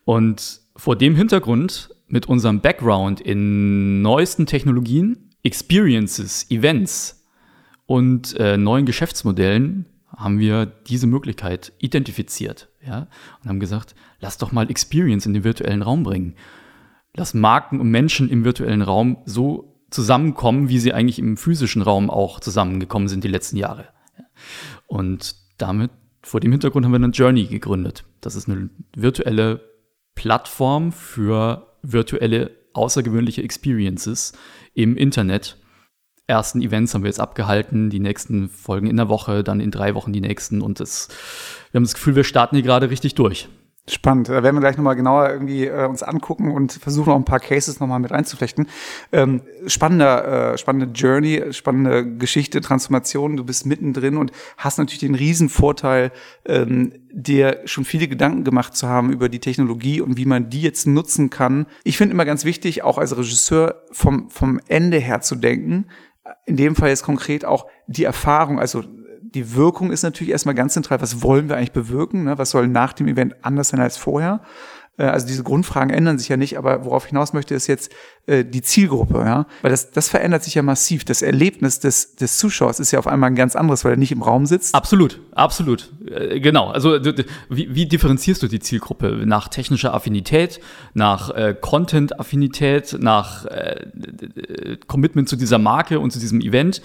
Und 0.04 0.59
vor 0.80 0.96
dem 0.96 1.14
Hintergrund, 1.14 1.90
mit 2.08 2.26
unserem 2.26 2.60
Background 2.60 3.20
in 3.20 4.00
neuesten 4.00 4.46
Technologien, 4.46 5.30
Experiences, 5.42 6.50
Events 6.50 7.22
und 7.84 8.34
äh, 8.38 8.56
neuen 8.56 8.86
Geschäftsmodellen, 8.86 9.86
haben 10.16 10.38
wir 10.38 10.64
diese 10.64 11.06
Möglichkeit 11.06 11.72
identifiziert 11.78 12.68
ja, 12.84 13.08
und 13.42 13.48
haben 13.48 13.60
gesagt, 13.60 13.94
lass 14.20 14.38
doch 14.38 14.52
mal 14.52 14.70
Experience 14.70 15.26
in 15.26 15.34
den 15.34 15.44
virtuellen 15.44 15.82
Raum 15.82 16.02
bringen. 16.02 16.34
Lass 17.14 17.34
Marken 17.34 17.78
und 17.78 17.90
Menschen 17.90 18.30
im 18.30 18.44
virtuellen 18.44 18.82
Raum 18.82 19.18
so 19.26 19.76
zusammenkommen, 19.90 20.70
wie 20.70 20.78
sie 20.78 20.94
eigentlich 20.94 21.18
im 21.18 21.36
physischen 21.36 21.82
Raum 21.82 22.08
auch 22.08 22.40
zusammengekommen 22.40 23.08
sind 23.08 23.22
die 23.22 23.28
letzten 23.28 23.58
Jahre. 23.58 23.88
Und 24.86 25.36
damit, 25.58 25.90
vor 26.22 26.40
dem 26.40 26.52
Hintergrund 26.52 26.86
haben 26.86 26.92
wir 26.92 26.96
eine 26.96 27.08
Journey 27.08 27.44
gegründet. 27.44 28.04
Das 28.22 28.34
ist 28.34 28.48
eine 28.48 28.70
virtuelle 28.96 29.69
Plattform 30.14 30.92
für 30.92 31.76
virtuelle 31.82 32.50
außergewöhnliche 32.72 33.42
Experiences 33.42 34.32
im 34.74 34.96
Internet. 34.96 35.56
Ersten 36.26 36.62
Events 36.62 36.94
haben 36.94 37.02
wir 37.02 37.08
jetzt 37.08 37.20
abgehalten, 37.20 37.90
die 37.90 37.98
nächsten 37.98 38.48
folgen 38.48 38.86
in 38.86 38.96
der 38.96 39.08
Woche, 39.08 39.42
dann 39.42 39.60
in 39.60 39.72
drei 39.72 39.94
Wochen 39.94 40.12
die 40.12 40.20
nächsten 40.20 40.62
und 40.62 40.78
das, 40.78 41.08
wir 41.72 41.78
haben 41.78 41.84
das 41.84 41.94
Gefühl, 41.94 42.14
wir 42.14 42.24
starten 42.24 42.54
hier 42.54 42.62
gerade 42.62 42.90
richtig 42.90 43.16
durch. 43.16 43.48
Spannend. 43.88 44.28
Da 44.28 44.42
werden 44.42 44.54
wir 44.54 44.60
gleich 44.60 44.76
nochmal 44.76 44.94
genauer 44.94 45.30
irgendwie 45.30 45.66
äh, 45.66 45.86
uns 45.86 46.02
angucken 46.02 46.52
und 46.52 46.72
versuchen 46.72 47.10
auch 47.10 47.16
ein 47.16 47.24
paar 47.24 47.40
Cases 47.40 47.80
nochmal 47.80 47.98
mit 47.98 48.12
einzuflechten. 48.12 48.68
Ähm, 49.10 49.42
spannender, 49.66 50.52
äh, 50.52 50.58
spannende 50.58 50.92
Journey, 50.94 51.52
spannende 51.52 52.06
Geschichte, 52.16 52.60
Transformation. 52.60 53.36
Du 53.36 53.44
bist 53.44 53.66
mittendrin 53.66 54.16
und 54.16 54.32
hast 54.58 54.78
natürlich 54.78 55.00
den 55.00 55.14
riesen 55.14 55.48
Vorteil, 55.48 56.12
ähm, 56.44 56.92
dir 57.12 57.62
schon 57.64 57.84
viele 57.84 58.06
Gedanken 58.06 58.44
gemacht 58.44 58.76
zu 58.76 58.86
haben 58.86 59.12
über 59.12 59.28
die 59.28 59.40
Technologie 59.40 60.00
und 60.00 60.16
wie 60.16 60.26
man 60.26 60.50
die 60.50 60.62
jetzt 60.62 60.86
nutzen 60.86 61.30
kann. 61.30 61.66
Ich 61.82 61.96
finde 61.96 62.14
immer 62.14 62.26
ganz 62.26 62.44
wichtig, 62.44 62.84
auch 62.84 62.98
als 62.98 63.16
Regisseur 63.16 63.82
vom, 63.90 64.30
vom 64.30 64.60
Ende 64.68 64.98
her 64.98 65.20
zu 65.20 65.34
denken. 65.34 65.86
In 66.46 66.56
dem 66.56 66.76
Fall 66.76 66.90
jetzt 66.90 67.02
konkret 67.02 67.44
auch 67.44 67.66
die 67.88 68.04
Erfahrung, 68.04 68.60
also 68.60 68.84
die 69.34 69.54
Wirkung 69.54 69.92
ist 69.92 70.02
natürlich 70.02 70.32
erstmal 70.32 70.54
ganz 70.54 70.74
zentral. 70.74 71.00
Was 71.00 71.22
wollen 71.22 71.48
wir 71.48 71.56
eigentlich 71.56 71.72
bewirken? 71.72 72.24
Ne? 72.24 72.38
Was 72.38 72.50
soll 72.50 72.68
nach 72.68 72.92
dem 72.92 73.08
Event 73.08 73.36
anders 73.42 73.68
sein 73.68 73.80
als 73.80 73.96
vorher? 73.96 74.40
Äh, 75.00 75.04
also 75.04 75.26
diese 75.26 75.42
Grundfragen 75.42 75.92
ändern 75.92 76.18
sich 76.18 76.28
ja 76.28 76.36
nicht, 76.36 76.58
aber 76.58 76.84
worauf 76.84 77.04
ich 77.04 77.10
hinaus 77.10 77.32
möchte, 77.32 77.54
ist 77.54 77.66
jetzt 77.66 77.90
äh, 78.26 78.44
die 78.44 78.62
Zielgruppe, 78.62 79.18
ja. 79.24 79.46
Weil 79.62 79.70
das, 79.70 79.90
das 79.90 80.08
verändert 80.08 80.44
sich 80.44 80.54
ja 80.54 80.62
massiv. 80.62 81.04
Das 81.04 81.22
Erlebnis 81.22 81.80
des, 81.80 82.16
des 82.16 82.38
Zuschauers 82.38 82.78
ist 82.78 82.90
ja 82.90 82.98
auf 82.98 83.06
einmal 83.06 83.30
ein 83.30 83.36
ganz 83.36 83.56
anderes, 83.56 83.84
weil 83.84 83.92
er 83.92 83.96
nicht 83.96 84.12
im 84.12 84.22
Raum 84.22 84.46
sitzt. 84.46 84.74
Absolut, 84.74 85.20
absolut. 85.32 85.92
Äh, 86.06 86.40
genau. 86.40 86.68
Also 86.68 86.98
wie, 87.48 87.74
wie 87.74 87.86
differenzierst 87.86 88.42
du 88.42 88.48
die 88.48 88.60
Zielgruppe? 88.60 89.22
Nach 89.24 89.48
technischer 89.48 89.94
Affinität, 89.94 90.60
nach 90.94 91.30
äh, 91.30 91.54
Content-Affinität, 91.58 92.96
nach 93.00 93.46
äh, 93.46 93.86
Commitment 94.86 95.28
zu 95.28 95.36
dieser 95.36 95.58
Marke 95.58 95.98
und 95.98 96.12
zu 96.12 96.18
diesem 96.18 96.40
Event? 96.40 96.82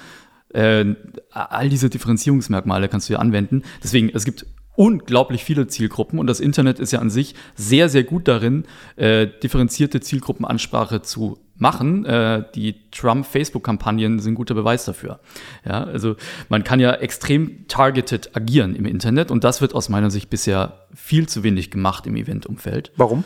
Äh, 0.53 0.95
all 1.31 1.69
diese 1.69 1.89
Differenzierungsmerkmale 1.89 2.87
kannst 2.87 3.09
du 3.09 3.13
ja 3.13 3.19
anwenden. 3.19 3.63
Deswegen, 3.83 4.09
es 4.13 4.25
gibt 4.25 4.45
unglaublich 4.75 5.43
viele 5.43 5.67
Zielgruppen 5.67 6.19
und 6.19 6.27
das 6.27 6.39
Internet 6.39 6.79
ist 6.79 6.91
ja 6.91 6.99
an 6.99 7.09
sich 7.09 7.35
sehr, 7.55 7.89
sehr 7.89 8.03
gut 8.03 8.27
darin, 8.27 8.65
äh, 8.95 9.27
differenzierte 9.41 10.01
Zielgruppenansprache 10.01 11.01
zu 11.01 11.37
machen. 11.57 12.05
Äh, 12.05 12.43
die 12.55 12.89
Trump-Facebook-Kampagnen 12.91 14.19
sind 14.19 14.35
guter 14.35 14.53
Beweis 14.53 14.85
dafür. 14.85 15.19
Ja, 15.65 15.83
also 15.83 16.15
man 16.49 16.63
kann 16.63 16.79
ja 16.79 16.93
extrem 16.93 17.67
targeted 17.67 18.35
agieren 18.35 18.75
im 18.75 18.85
Internet 18.85 19.31
und 19.31 19.43
das 19.43 19.61
wird 19.61 19.73
aus 19.73 19.89
meiner 19.89 20.11
Sicht 20.11 20.29
bisher 20.29 20.85
viel 20.93 21.27
zu 21.27 21.43
wenig 21.43 21.71
gemacht 21.71 22.05
im 22.07 22.15
Eventumfeld. 22.15 22.91
Warum? 22.97 23.23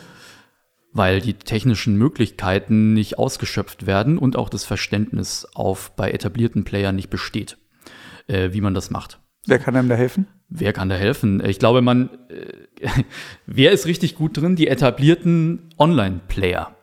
Weil 0.92 1.20
die 1.20 1.34
technischen 1.34 1.96
Möglichkeiten 1.96 2.92
nicht 2.92 3.18
ausgeschöpft 3.18 3.86
werden 3.86 4.18
und 4.18 4.36
auch 4.36 4.48
das 4.48 4.64
Verständnis 4.64 5.46
auf 5.54 5.92
bei 5.96 6.10
etablierten 6.10 6.64
Playern 6.64 6.96
nicht 6.96 7.10
besteht, 7.10 7.58
äh, 8.26 8.52
wie 8.52 8.60
man 8.60 8.74
das 8.74 8.90
macht. 8.90 9.20
Wer 9.46 9.58
kann 9.58 9.76
einem 9.76 9.88
da 9.88 9.94
helfen? 9.94 10.26
Wer 10.48 10.72
kann 10.72 10.88
da 10.88 10.96
helfen? 10.96 11.42
Ich 11.44 11.58
glaube, 11.58 11.80
man, 11.80 12.10
äh, 12.28 12.88
wer 13.46 13.72
ist 13.72 13.86
richtig 13.86 14.16
gut 14.16 14.36
drin? 14.36 14.56
Die 14.56 14.68
etablierten 14.68 15.70
Online-Player. 15.78 16.74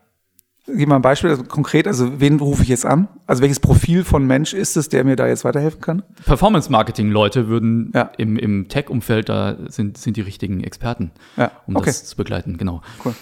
Gib 0.70 0.90
mal 0.90 0.98
ein 0.98 1.02
Beispiel, 1.02 1.30
also 1.30 1.44
konkret, 1.44 1.88
also 1.88 2.20
wen 2.20 2.40
rufe 2.42 2.62
ich 2.62 2.68
jetzt 2.68 2.86
an? 2.86 3.08
Also 3.26 3.42
welches 3.42 3.62
Profil 3.62 4.04
von 4.04 4.28
Mensch 4.28 4.54
ist 4.54 4.76
es, 4.76 4.90
der 4.90 5.06
mir 5.06 5.16
da 5.16 5.26
jetzt 5.26 5.46
weiterhelfen 5.46 5.80
kann? 5.80 6.04
Performance-Marketing-Leute 6.26 7.48
würden 7.48 7.92
ja. 7.96 8.12
im, 8.18 8.38
im 8.38 8.68
Tech-Umfeld, 8.68 9.30
da 9.30 9.56
sind, 9.68 9.98
sind 9.98 10.18
die 10.18 10.22
richtigen 10.22 10.62
Experten, 10.62 11.12
ja. 11.38 11.52
um 11.68 11.78
okay. 11.78 11.86
das 11.86 12.04
zu 12.04 12.18
begleiten, 12.18 12.58
genau. 12.58 12.82
Cool. 13.04 13.14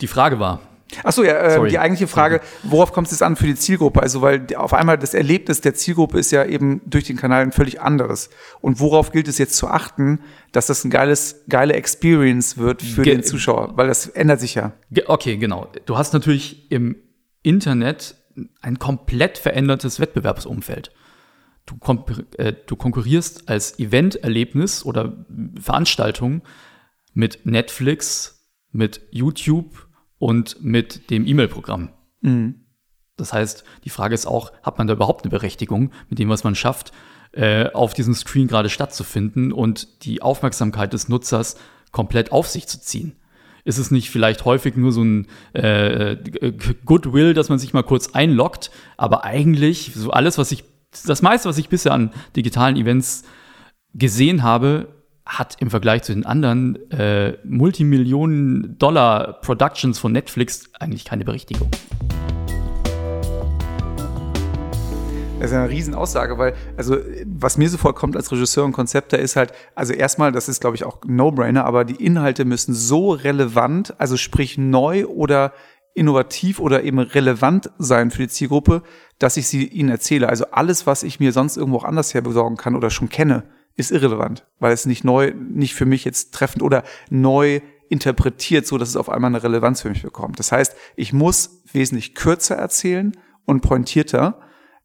Die 0.00 0.06
Frage 0.06 0.38
war. 0.40 0.60
Achso, 1.04 1.22
ja, 1.22 1.34
äh, 1.34 1.68
die 1.68 1.78
eigentliche 1.78 2.06
Frage, 2.06 2.40
worauf 2.62 2.92
kommt 2.92 3.06
es 3.06 3.12
jetzt 3.12 3.22
an 3.22 3.36
für 3.36 3.46
die 3.46 3.54
Zielgruppe? 3.54 4.02
Also, 4.02 4.22
weil 4.22 4.46
auf 4.56 4.74
einmal 4.74 4.98
das 4.98 5.14
Erlebnis 5.14 5.60
der 5.60 5.74
Zielgruppe 5.74 6.18
ist 6.18 6.30
ja 6.32 6.44
eben 6.44 6.82
durch 6.86 7.04
den 7.04 7.16
Kanal 7.16 7.42
ein 7.42 7.52
völlig 7.52 7.80
anderes. 7.80 8.30
Und 8.60 8.80
worauf 8.80 9.12
gilt 9.12 9.28
es 9.28 9.38
jetzt 9.38 9.56
zu 9.56 9.68
achten, 9.68 10.20
dass 10.52 10.66
das 10.66 10.84
ein 10.84 10.90
geiles, 10.90 11.44
geile 11.48 11.74
Experience 11.74 12.58
wird 12.58 12.82
für 12.82 13.02
Ge 13.02 13.14
den 13.14 13.24
Zuschauer? 13.24 13.72
Weil 13.76 13.88
das 13.88 14.06
ändert 14.06 14.40
sich 14.40 14.54
ja. 14.54 14.72
Okay, 15.06 15.36
genau. 15.36 15.70
Du 15.86 15.96
hast 15.96 16.12
natürlich 16.12 16.70
im 16.70 16.96
Internet 17.42 18.16
ein 18.60 18.78
komplett 18.78 19.38
verändertes 19.38 20.00
Wettbewerbsumfeld. 20.00 20.92
Du, 21.66 21.76
äh, 22.38 22.52
du 22.66 22.76
konkurrierst 22.76 23.48
als 23.48 23.78
Eventerlebnis 23.78 24.84
oder 24.84 25.24
Veranstaltung 25.60 26.42
mit 27.14 27.46
Netflix, 27.46 28.41
mit 28.72 29.02
YouTube, 29.10 29.86
und 30.22 30.62
mit 30.62 31.10
dem 31.10 31.26
E-Mail-Programm. 31.26 31.88
Mhm. 32.20 32.60
Das 33.16 33.32
heißt, 33.32 33.64
die 33.82 33.90
Frage 33.90 34.14
ist 34.14 34.24
auch, 34.24 34.52
hat 34.62 34.78
man 34.78 34.86
da 34.86 34.94
überhaupt 34.94 35.24
eine 35.24 35.30
Berechtigung 35.30 35.90
mit 36.08 36.20
dem, 36.20 36.28
was 36.28 36.44
man 36.44 36.54
schafft, 36.54 36.92
äh, 37.32 37.68
auf 37.72 37.92
diesem 37.92 38.14
Screen 38.14 38.46
gerade 38.46 38.68
stattzufinden 38.68 39.50
und 39.52 40.04
die 40.04 40.22
Aufmerksamkeit 40.22 40.92
des 40.92 41.08
Nutzers 41.08 41.56
komplett 41.90 42.30
auf 42.30 42.46
sich 42.46 42.68
zu 42.68 42.80
ziehen? 42.80 43.16
Ist 43.64 43.78
es 43.78 43.90
nicht 43.90 44.10
vielleicht 44.10 44.44
häufig 44.44 44.76
nur 44.76 44.92
so 44.92 45.02
ein 45.02 45.26
äh, 45.54 46.16
Goodwill, 46.84 47.34
dass 47.34 47.48
man 47.48 47.58
sich 47.58 47.72
mal 47.72 47.82
kurz 47.82 48.12
einloggt, 48.12 48.70
aber 48.96 49.24
eigentlich 49.24 49.90
so 49.96 50.12
alles, 50.12 50.38
was 50.38 50.52
ich, 50.52 50.62
das 51.04 51.20
meiste, 51.20 51.48
was 51.48 51.58
ich 51.58 51.68
bisher 51.68 51.94
an 51.94 52.12
digitalen 52.36 52.76
Events 52.76 53.24
gesehen 53.92 54.44
habe, 54.44 55.01
hat 55.24 55.56
im 55.60 55.70
Vergleich 55.70 56.02
zu 56.02 56.12
den 56.12 56.26
anderen 56.26 56.90
äh, 56.90 57.38
Multimillionen-Dollar-Productions 57.44 59.98
von 59.98 60.12
Netflix 60.12 60.68
eigentlich 60.78 61.04
keine 61.04 61.24
Berechtigung. 61.24 61.70
Das 65.42 65.50
ist 65.50 65.56
eine 65.56 65.70
Riesenaussage, 65.70 66.38
weil, 66.38 66.54
also, 66.76 66.98
was 67.24 67.58
mir 67.58 67.68
sofort 67.68 67.96
kommt 67.96 68.16
als 68.16 68.30
Regisseur 68.30 68.64
und 68.64 68.70
Konzepter 68.70 69.18
ist 69.18 69.34
halt, 69.34 69.52
also 69.74 69.92
erstmal, 69.92 70.30
das 70.30 70.48
ist, 70.48 70.60
glaube 70.60 70.76
ich, 70.76 70.84
auch 70.84 70.98
No-Brainer, 71.04 71.64
aber 71.64 71.84
die 71.84 71.96
Inhalte 71.96 72.44
müssen 72.44 72.74
so 72.74 73.10
relevant, 73.10 73.92
also 73.98 74.16
sprich 74.16 74.56
neu 74.56 75.04
oder 75.06 75.52
innovativ 75.94 76.60
oder 76.60 76.84
eben 76.84 77.00
relevant 77.00 77.72
sein 77.78 78.12
für 78.12 78.22
die 78.22 78.28
Zielgruppe, 78.28 78.84
dass 79.18 79.36
ich 79.36 79.48
sie 79.48 79.66
ihnen 79.66 79.88
erzähle. 79.88 80.28
Also 80.28 80.44
alles, 80.52 80.86
was 80.86 81.02
ich 81.02 81.18
mir 81.18 81.32
sonst 81.32 81.56
irgendwo 81.56 81.78
anders 81.78 82.14
her 82.14 82.22
besorgen 82.22 82.56
kann 82.56 82.76
oder 82.76 82.90
schon 82.90 83.08
kenne, 83.08 83.42
ist 83.76 83.90
irrelevant, 83.90 84.46
weil 84.58 84.72
es 84.72 84.86
nicht 84.86 85.04
neu, 85.04 85.32
nicht 85.34 85.74
für 85.74 85.86
mich 85.86 86.04
jetzt 86.04 86.34
treffend 86.34 86.62
oder 86.62 86.84
neu 87.10 87.60
interpretiert, 87.88 88.66
so 88.66 88.78
dass 88.78 88.88
es 88.88 88.96
auf 88.96 89.10
einmal 89.10 89.30
eine 89.30 89.42
Relevanz 89.42 89.82
für 89.82 89.90
mich 89.90 90.02
bekommt. 90.02 90.38
Das 90.38 90.52
heißt, 90.52 90.74
ich 90.96 91.12
muss 91.12 91.62
wesentlich 91.72 92.14
kürzer 92.14 92.56
erzählen 92.56 93.12
und 93.44 93.60
pointierter, 93.60 94.40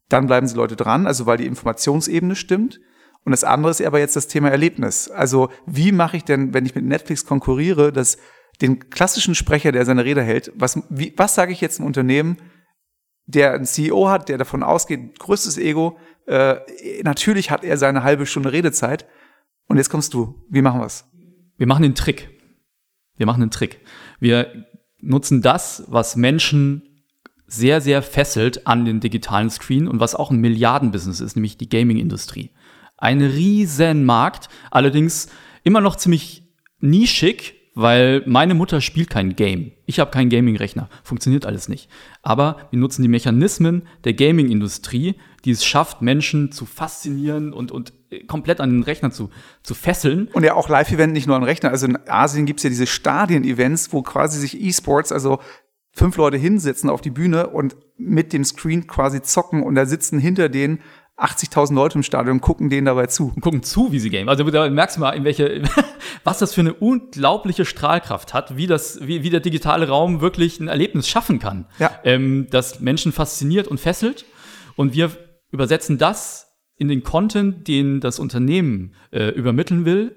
dann 0.08 0.26
bleiben 0.26 0.46
sie 0.46 0.56
Leute 0.56 0.76
dran, 0.76 1.06
also 1.06 1.26
weil 1.26 1.38
die 1.38 1.46
Informationsebene 1.46 2.36
stimmt. 2.36 2.80
Und 3.24 3.32
das 3.32 3.44
andere 3.44 3.70
ist 3.70 3.82
aber 3.82 3.98
jetzt 3.98 4.16
das 4.16 4.26
Thema 4.26 4.50
Erlebnis. 4.50 5.10
Also 5.10 5.50
wie 5.66 5.92
mache 5.92 6.16
ich 6.16 6.24
denn, 6.24 6.54
wenn 6.54 6.66
ich 6.66 6.74
mit 6.74 6.84
Netflix 6.84 7.26
konkurriere, 7.26 7.92
dass 7.92 8.18
den 8.60 8.90
klassischen 8.90 9.34
Sprecher, 9.34 9.72
der 9.72 9.84
seine 9.84 10.04
Rede 10.04 10.22
hält, 10.22 10.52
was, 10.54 10.80
wie, 10.88 11.14
was 11.16 11.34
sage 11.34 11.52
ich 11.52 11.60
jetzt 11.60 11.78
einem 11.78 11.86
Unternehmen, 11.86 12.38
der 13.26 13.52
einen 13.52 13.66
CEO 13.66 14.08
hat, 14.08 14.28
der 14.28 14.38
davon 14.38 14.62
ausgeht, 14.62 15.18
größtes 15.18 15.58
Ego, 15.58 15.98
äh, 16.28 16.60
natürlich 17.02 17.50
hat 17.50 17.64
er 17.64 17.76
seine 17.78 18.02
halbe 18.02 18.26
Stunde 18.26 18.52
Redezeit. 18.52 19.06
Und 19.66 19.78
jetzt 19.78 19.90
kommst 19.90 20.14
du. 20.14 20.44
Wie 20.48 20.62
machen 20.62 20.80
wir's? 20.80 21.06
Wir 21.56 21.66
machen 21.66 21.82
den 21.82 21.94
Trick. 21.94 22.30
Wir 23.16 23.26
machen 23.26 23.40
den 23.40 23.50
Trick. 23.50 23.80
Wir 24.20 24.66
nutzen 25.00 25.42
das, 25.42 25.84
was 25.88 26.16
Menschen 26.16 26.82
sehr, 27.46 27.80
sehr 27.80 28.02
fesselt 28.02 28.66
an 28.66 28.84
den 28.84 29.00
digitalen 29.00 29.48
Screen 29.48 29.88
und 29.88 30.00
was 30.00 30.14
auch 30.14 30.30
ein 30.30 30.40
Milliardenbusiness 30.40 31.20
ist, 31.20 31.34
nämlich 31.34 31.56
die 31.56 31.68
Gaming-Industrie. 31.68 32.50
Ein 32.98 33.22
riesen 33.22 34.04
Markt, 34.04 34.48
allerdings 34.70 35.28
immer 35.64 35.80
noch 35.80 35.96
ziemlich 35.96 36.42
nischig, 36.80 37.54
weil 37.74 38.22
meine 38.26 38.54
Mutter 38.54 38.80
spielt 38.80 39.08
kein 39.08 39.36
Game. 39.36 39.72
Ich 39.86 40.00
habe 40.00 40.10
keinen 40.10 40.30
Gaming-Rechner. 40.30 40.90
Funktioniert 41.04 41.46
alles 41.46 41.68
nicht. 41.68 41.88
Aber 42.22 42.68
wir 42.70 42.78
nutzen 42.78 43.02
die 43.02 43.08
Mechanismen 43.08 43.86
der 44.04 44.14
Gaming-Industrie, 44.14 45.14
die 45.44 45.50
es 45.50 45.64
schafft, 45.64 46.02
Menschen 46.02 46.52
zu 46.52 46.66
faszinieren 46.66 47.52
und, 47.52 47.70
und 47.70 47.92
komplett 48.26 48.60
an 48.60 48.70
den 48.70 48.82
Rechner 48.82 49.10
zu, 49.10 49.30
zu 49.62 49.74
fesseln. 49.74 50.28
Und 50.32 50.44
ja 50.44 50.54
auch 50.54 50.68
Live-Event 50.68 51.12
nicht 51.12 51.26
nur 51.26 51.36
an 51.36 51.44
Rechner. 51.44 51.70
Also 51.70 51.86
in 51.86 51.98
Asien 52.08 52.46
gibt's 52.46 52.62
ja 52.62 52.70
diese 52.70 52.86
Stadien-Events, 52.86 53.92
wo 53.92 54.02
quasi 54.02 54.38
sich 54.40 54.60
E-Sports, 54.60 55.12
also 55.12 55.38
fünf 55.92 56.16
Leute 56.16 56.36
hinsetzen 56.36 56.90
auf 56.90 57.00
die 57.00 57.10
Bühne 57.10 57.48
und 57.48 57.76
mit 57.96 58.32
dem 58.32 58.44
Screen 58.44 58.86
quasi 58.86 59.22
zocken 59.22 59.62
und 59.62 59.74
da 59.74 59.84
sitzen 59.84 60.18
hinter 60.18 60.48
denen 60.48 60.80
80.000 61.18 61.74
Leute 61.74 61.98
im 61.98 62.04
Stadion 62.04 62.36
und 62.36 62.40
gucken 62.40 62.70
denen 62.70 62.84
dabei 62.84 63.06
zu. 63.06 63.32
Und 63.34 63.40
gucken 63.40 63.64
zu, 63.64 63.90
wie 63.90 63.98
sie 63.98 64.08
game. 64.08 64.28
Also 64.28 64.44
da 64.44 64.70
merkst 64.70 64.96
du 64.96 65.00
mal, 65.00 65.10
in 65.10 65.24
welche, 65.24 65.62
was 66.24 66.38
das 66.38 66.54
für 66.54 66.60
eine 66.60 66.74
unglaubliche 66.74 67.64
Strahlkraft 67.64 68.34
hat, 68.34 68.56
wie 68.56 68.68
das, 68.68 69.00
wie, 69.02 69.24
wie 69.24 69.30
der 69.30 69.40
digitale 69.40 69.88
Raum 69.88 70.20
wirklich 70.20 70.60
ein 70.60 70.68
Erlebnis 70.68 71.08
schaffen 71.08 71.40
kann. 71.40 71.66
Ja. 71.80 71.90
Ähm, 72.04 72.46
das 72.50 72.78
Menschen 72.78 73.10
fasziniert 73.10 73.66
und 73.66 73.80
fesselt. 73.80 74.26
Und 74.76 74.94
wir 74.94 75.10
übersetzen 75.50 75.98
das 75.98 76.56
in 76.76 76.88
den 76.88 77.02
Content, 77.02 77.66
den 77.66 78.00
das 78.00 78.18
Unternehmen 78.18 78.94
äh, 79.10 79.28
übermitteln 79.30 79.84
will 79.84 80.16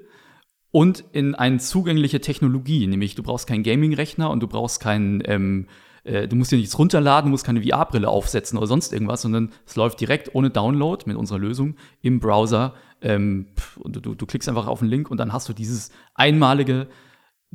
und 0.72 1.04
in 1.12 1.36
eine 1.36 1.58
zugängliche 1.58 2.22
Technologie, 2.22 2.88
nämlich 2.88 3.16
du 3.16 3.24
brauchst 3.24 3.48
keinen 3.48 3.64
Gaming-Rechner 3.64 4.30
und 4.30 4.42
du 4.42 4.48
brauchst 4.48 4.80
keinen, 4.80 5.22
ähm, 5.26 5.68
äh, 6.04 6.28
du 6.28 6.36
musst 6.36 6.52
dir 6.52 6.58
nichts 6.58 6.78
runterladen, 6.78 7.30
du 7.30 7.32
musst 7.32 7.46
keine 7.46 7.62
VR-Brille 7.62 8.08
aufsetzen 8.08 8.58
oder 8.58 8.68
sonst 8.68 8.94
irgendwas, 8.94 9.22
sondern 9.22 9.52
es 9.66 9.76
läuft 9.76 10.00
direkt 10.00 10.34
ohne 10.34 10.50
Download 10.50 11.04
mit 11.08 11.18
unserer 11.18 11.40
Lösung 11.40 11.76
im 12.02 12.20
Browser. 12.20 12.76
Ähm, 13.02 13.48
und 13.78 13.98
du, 13.98 14.16
du 14.16 14.26
klickst 14.26 14.48
einfach 14.48 14.68
auf 14.68 14.80
den 14.80 14.88
Link 14.88 15.12
und 15.12 15.18
dann 15.18 15.34
hast 15.34 15.50
du 15.50 15.54
dieses 15.54 15.92
einmalige 16.14 16.88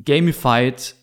gamified 0.03 0.95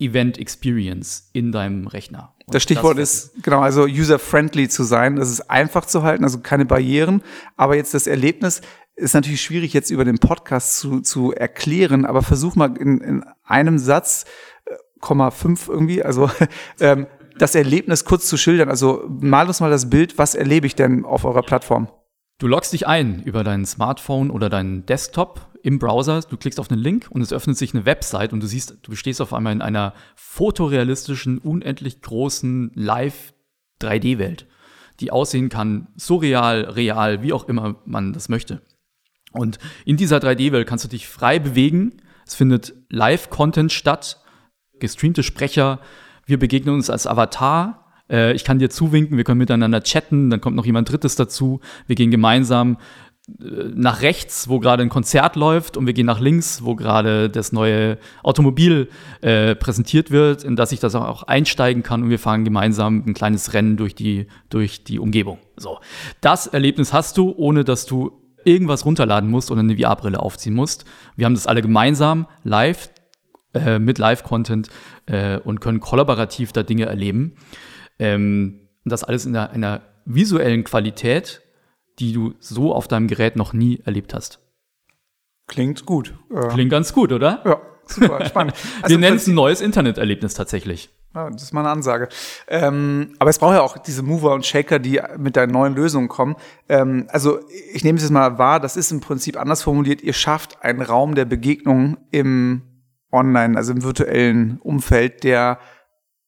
Event 0.00 0.38
Experience 0.38 1.30
in 1.32 1.52
deinem 1.52 1.86
Rechner. 1.86 2.34
Und 2.48 2.54
das 2.54 2.62
Stichwort 2.62 2.98
das 2.98 3.26
ist, 3.26 3.42
genau, 3.42 3.60
also 3.60 3.82
user-friendly 3.84 4.70
zu 4.70 4.82
sein. 4.82 5.16
Das 5.16 5.30
ist 5.30 5.50
einfach 5.50 5.84
zu 5.84 6.02
halten, 6.02 6.24
also 6.24 6.38
keine 6.38 6.64
Barrieren. 6.64 7.22
Aber 7.56 7.76
jetzt 7.76 7.92
das 7.92 8.06
Erlebnis, 8.06 8.62
ist 8.96 9.14
natürlich 9.14 9.42
schwierig 9.42 9.72
jetzt 9.74 9.90
über 9.90 10.04
den 10.04 10.18
Podcast 10.18 10.78
zu, 10.78 11.00
zu 11.02 11.32
erklären, 11.32 12.04
aber 12.04 12.22
versuch 12.22 12.56
mal 12.56 12.76
in, 12.76 13.00
in 13.00 13.24
einem 13.44 13.78
Satz, 13.78 14.24
äh, 14.64 14.74
Komma 15.00 15.30
fünf 15.30 15.68
irgendwie, 15.68 16.02
also 16.02 16.30
ähm, 16.80 17.06
das 17.38 17.54
Erlebnis 17.54 18.04
kurz 18.04 18.26
zu 18.26 18.36
schildern. 18.36 18.70
Also 18.70 19.04
mal 19.08 19.46
uns 19.46 19.60
mal 19.60 19.70
das 19.70 19.88
Bild, 19.88 20.18
was 20.18 20.34
erlebe 20.34 20.66
ich 20.66 20.74
denn 20.74 21.04
auf 21.04 21.24
eurer 21.24 21.42
Plattform? 21.42 21.88
Du 22.38 22.46
loggst 22.46 22.72
dich 22.72 22.86
ein 22.86 23.22
über 23.24 23.42
dein 23.42 23.66
Smartphone 23.66 24.30
oder 24.30 24.48
deinen 24.48 24.86
Desktop 24.86 25.48
im 25.64 25.80
Browser, 25.80 26.20
du 26.20 26.36
klickst 26.36 26.60
auf 26.60 26.70
einen 26.70 26.80
Link 26.80 27.08
und 27.10 27.20
es 27.20 27.32
öffnet 27.32 27.58
sich 27.58 27.74
eine 27.74 27.84
Website 27.84 28.32
und 28.32 28.40
du 28.40 28.46
siehst, 28.46 28.78
du 28.82 28.94
stehst 28.94 29.20
auf 29.20 29.34
einmal 29.34 29.52
in 29.52 29.60
einer 29.60 29.92
fotorealistischen, 30.14 31.38
unendlich 31.38 32.00
großen 32.00 32.70
Live 32.74 33.34
3D-Welt, 33.82 34.46
die 35.00 35.10
aussehen 35.10 35.48
kann, 35.48 35.88
surreal, 35.96 36.62
real, 36.62 37.22
wie 37.22 37.32
auch 37.32 37.48
immer 37.48 37.82
man 37.84 38.12
das 38.12 38.28
möchte. 38.28 38.62
Und 39.32 39.58
in 39.84 39.96
dieser 39.96 40.18
3D-Welt 40.18 40.66
kannst 40.66 40.84
du 40.84 40.88
dich 40.88 41.08
frei 41.08 41.40
bewegen. 41.40 41.96
Es 42.24 42.36
findet 42.36 42.72
Live-Content 42.88 43.72
statt, 43.72 44.22
gestreamte 44.78 45.24
Sprecher. 45.24 45.80
Wir 46.24 46.38
begegnen 46.38 46.74
uns 46.76 46.88
als 46.88 47.06
Avatar. 47.08 47.87
Äh, 48.10 48.32
ich 48.32 48.44
kann 48.44 48.58
dir 48.58 48.70
zuwinken, 48.70 49.16
wir 49.16 49.24
können 49.24 49.38
miteinander 49.38 49.82
chatten, 49.82 50.30
dann 50.30 50.40
kommt 50.40 50.56
noch 50.56 50.66
jemand 50.66 50.90
Drittes 50.90 51.16
dazu. 51.16 51.60
Wir 51.86 51.96
gehen 51.96 52.10
gemeinsam 52.10 52.78
äh, 53.40 53.70
nach 53.74 54.02
rechts, 54.02 54.48
wo 54.48 54.58
gerade 54.58 54.82
ein 54.82 54.88
Konzert 54.88 55.36
läuft, 55.36 55.76
und 55.76 55.86
wir 55.86 55.92
gehen 55.92 56.06
nach 56.06 56.20
links, 56.20 56.64
wo 56.64 56.74
gerade 56.74 57.28
das 57.28 57.52
neue 57.52 57.98
Automobil 58.22 58.88
äh, 59.20 59.54
präsentiert 59.54 60.10
wird, 60.10 60.44
in 60.44 60.56
das 60.56 60.72
ich 60.72 60.80
das 60.80 60.94
auch 60.94 61.24
einsteigen 61.24 61.82
kann 61.82 62.02
und 62.02 62.10
wir 62.10 62.18
fahren 62.18 62.44
gemeinsam 62.44 63.04
ein 63.06 63.14
kleines 63.14 63.52
Rennen 63.52 63.76
durch 63.76 63.94
die, 63.94 64.26
durch 64.50 64.84
die 64.84 64.98
Umgebung. 64.98 65.38
So. 65.56 65.78
Das 66.20 66.46
Erlebnis 66.46 66.92
hast 66.92 67.16
du, 67.18 67.34
ohne 67.36 67.64
dass 67.64 67.86
du 67.86 68.12
irgendwas 68.44 68.84
runterladen 68.86 69.28
musst 69.28 69.50
oder 69.50 69.60
eine 69.60 69.76
VR-Brille 69.76 70.20
aufziehen 70.20 70.54
musst. 70.54 70.84
Wir 71.16 71.26
haben 71.26 71.34
das 71.34 71.46
alle 71.46 71.60
gemeinsam 71.60 72.26
live 72.44 72.88
äh, 73.54 73.78
mit 73.78 73.98
Live-Content 73.98 74.68
äh, 75.06 75.38
und 75.38 75.60
können 75.60 75.80
kollaborativ 75.80 76.52
da 76.52 76.62
Dinge 76.62 76.86
erleben. 76.86 77.34
Ähm, 77.98 78.68
das 78.84 79.04
alles 79.04 79.26
in 79.26 79.36
einer, 79.36 79.50
einer 79.50 79.82
visuellen 80.04 80.64
Qualität, 80.64 81.42
die 81.98 82.12
du 82.12 82.34
so 82.38 82.74
auf 82.74 82.88
deinem 82.88 83.08
Gerät 83.08 83.36
noch 83.36 83.52
nie 83.52 83.80
erlebt 83.84 84.14
hast. 84.14 84.40
Klingt 85.46 85.86
gut. 85.86 86.14
Klingt 86.50 86.70
ganz 86.70 86.92
gut, 86.92 87.12
oder? 87.12 87.42
Ja, 87.44 87.60
super, 87.86 88.24
spannend. 88.26 88.54
Also 88.82 88.94
Wir 88.94 88.98
nennen 88.98 89.16
es 89.16 89.26
ein 89.26 89.34
neues 89.34 89.60
Interneterlebnis 89.60 90.34
tatsächlich. 90.34 90.90
Ja, 91.14 91.30
das 91.30 91.42
ist 91.42 91.52
mal 91.54 91.60
eine 91.60 91.70
Ansage. 91.70 92.08
Ähm, 92.48 93.14
aber 93.18 93.30
es 93.30 93.38
braucht 93.38 93.54
ja 93.54 93.62
auch 93.62 93.78
diese 93.78 94.02
Mover 94.02 94.34
und 94.34 94.44
Shaker, 94.44 94.78
die 94.78 95.00
mit 95.16 95.36
deinen 95.36 95.52
neuen 95.52 95.74
Lösungen 95.74 96.08
kommen. 96.08 96.36
Ähm, 96.68 97.06
also 97.08 97.40
ich 97.72 97.82
nehme 97.82 97.96
es 97.96 98.02
jetzt 98.02 98.12
mal 98.12 98.38
wahr, 98.38 98.60
das 98.60 98.76
ist 98.76 98.92
im 98.92 99.00
Prinzip 99.00 99.40
anders 99.40 99.62
formuliert. 99.62 100.02
Ihr 100.02 100.12
schafft 100.12 100.62
einen 100.62 100.82
Raum 100.82 101.14
der 101.14 101.24
Begegnung 101.24 101.96
im 102.10 102.62
Online, 103.10 103.56
also 103.56 103.72
im 103.72 103.82
virtuellen 103.82 104.58
Umfeld, 104.60 105.24
der 105.24 105.58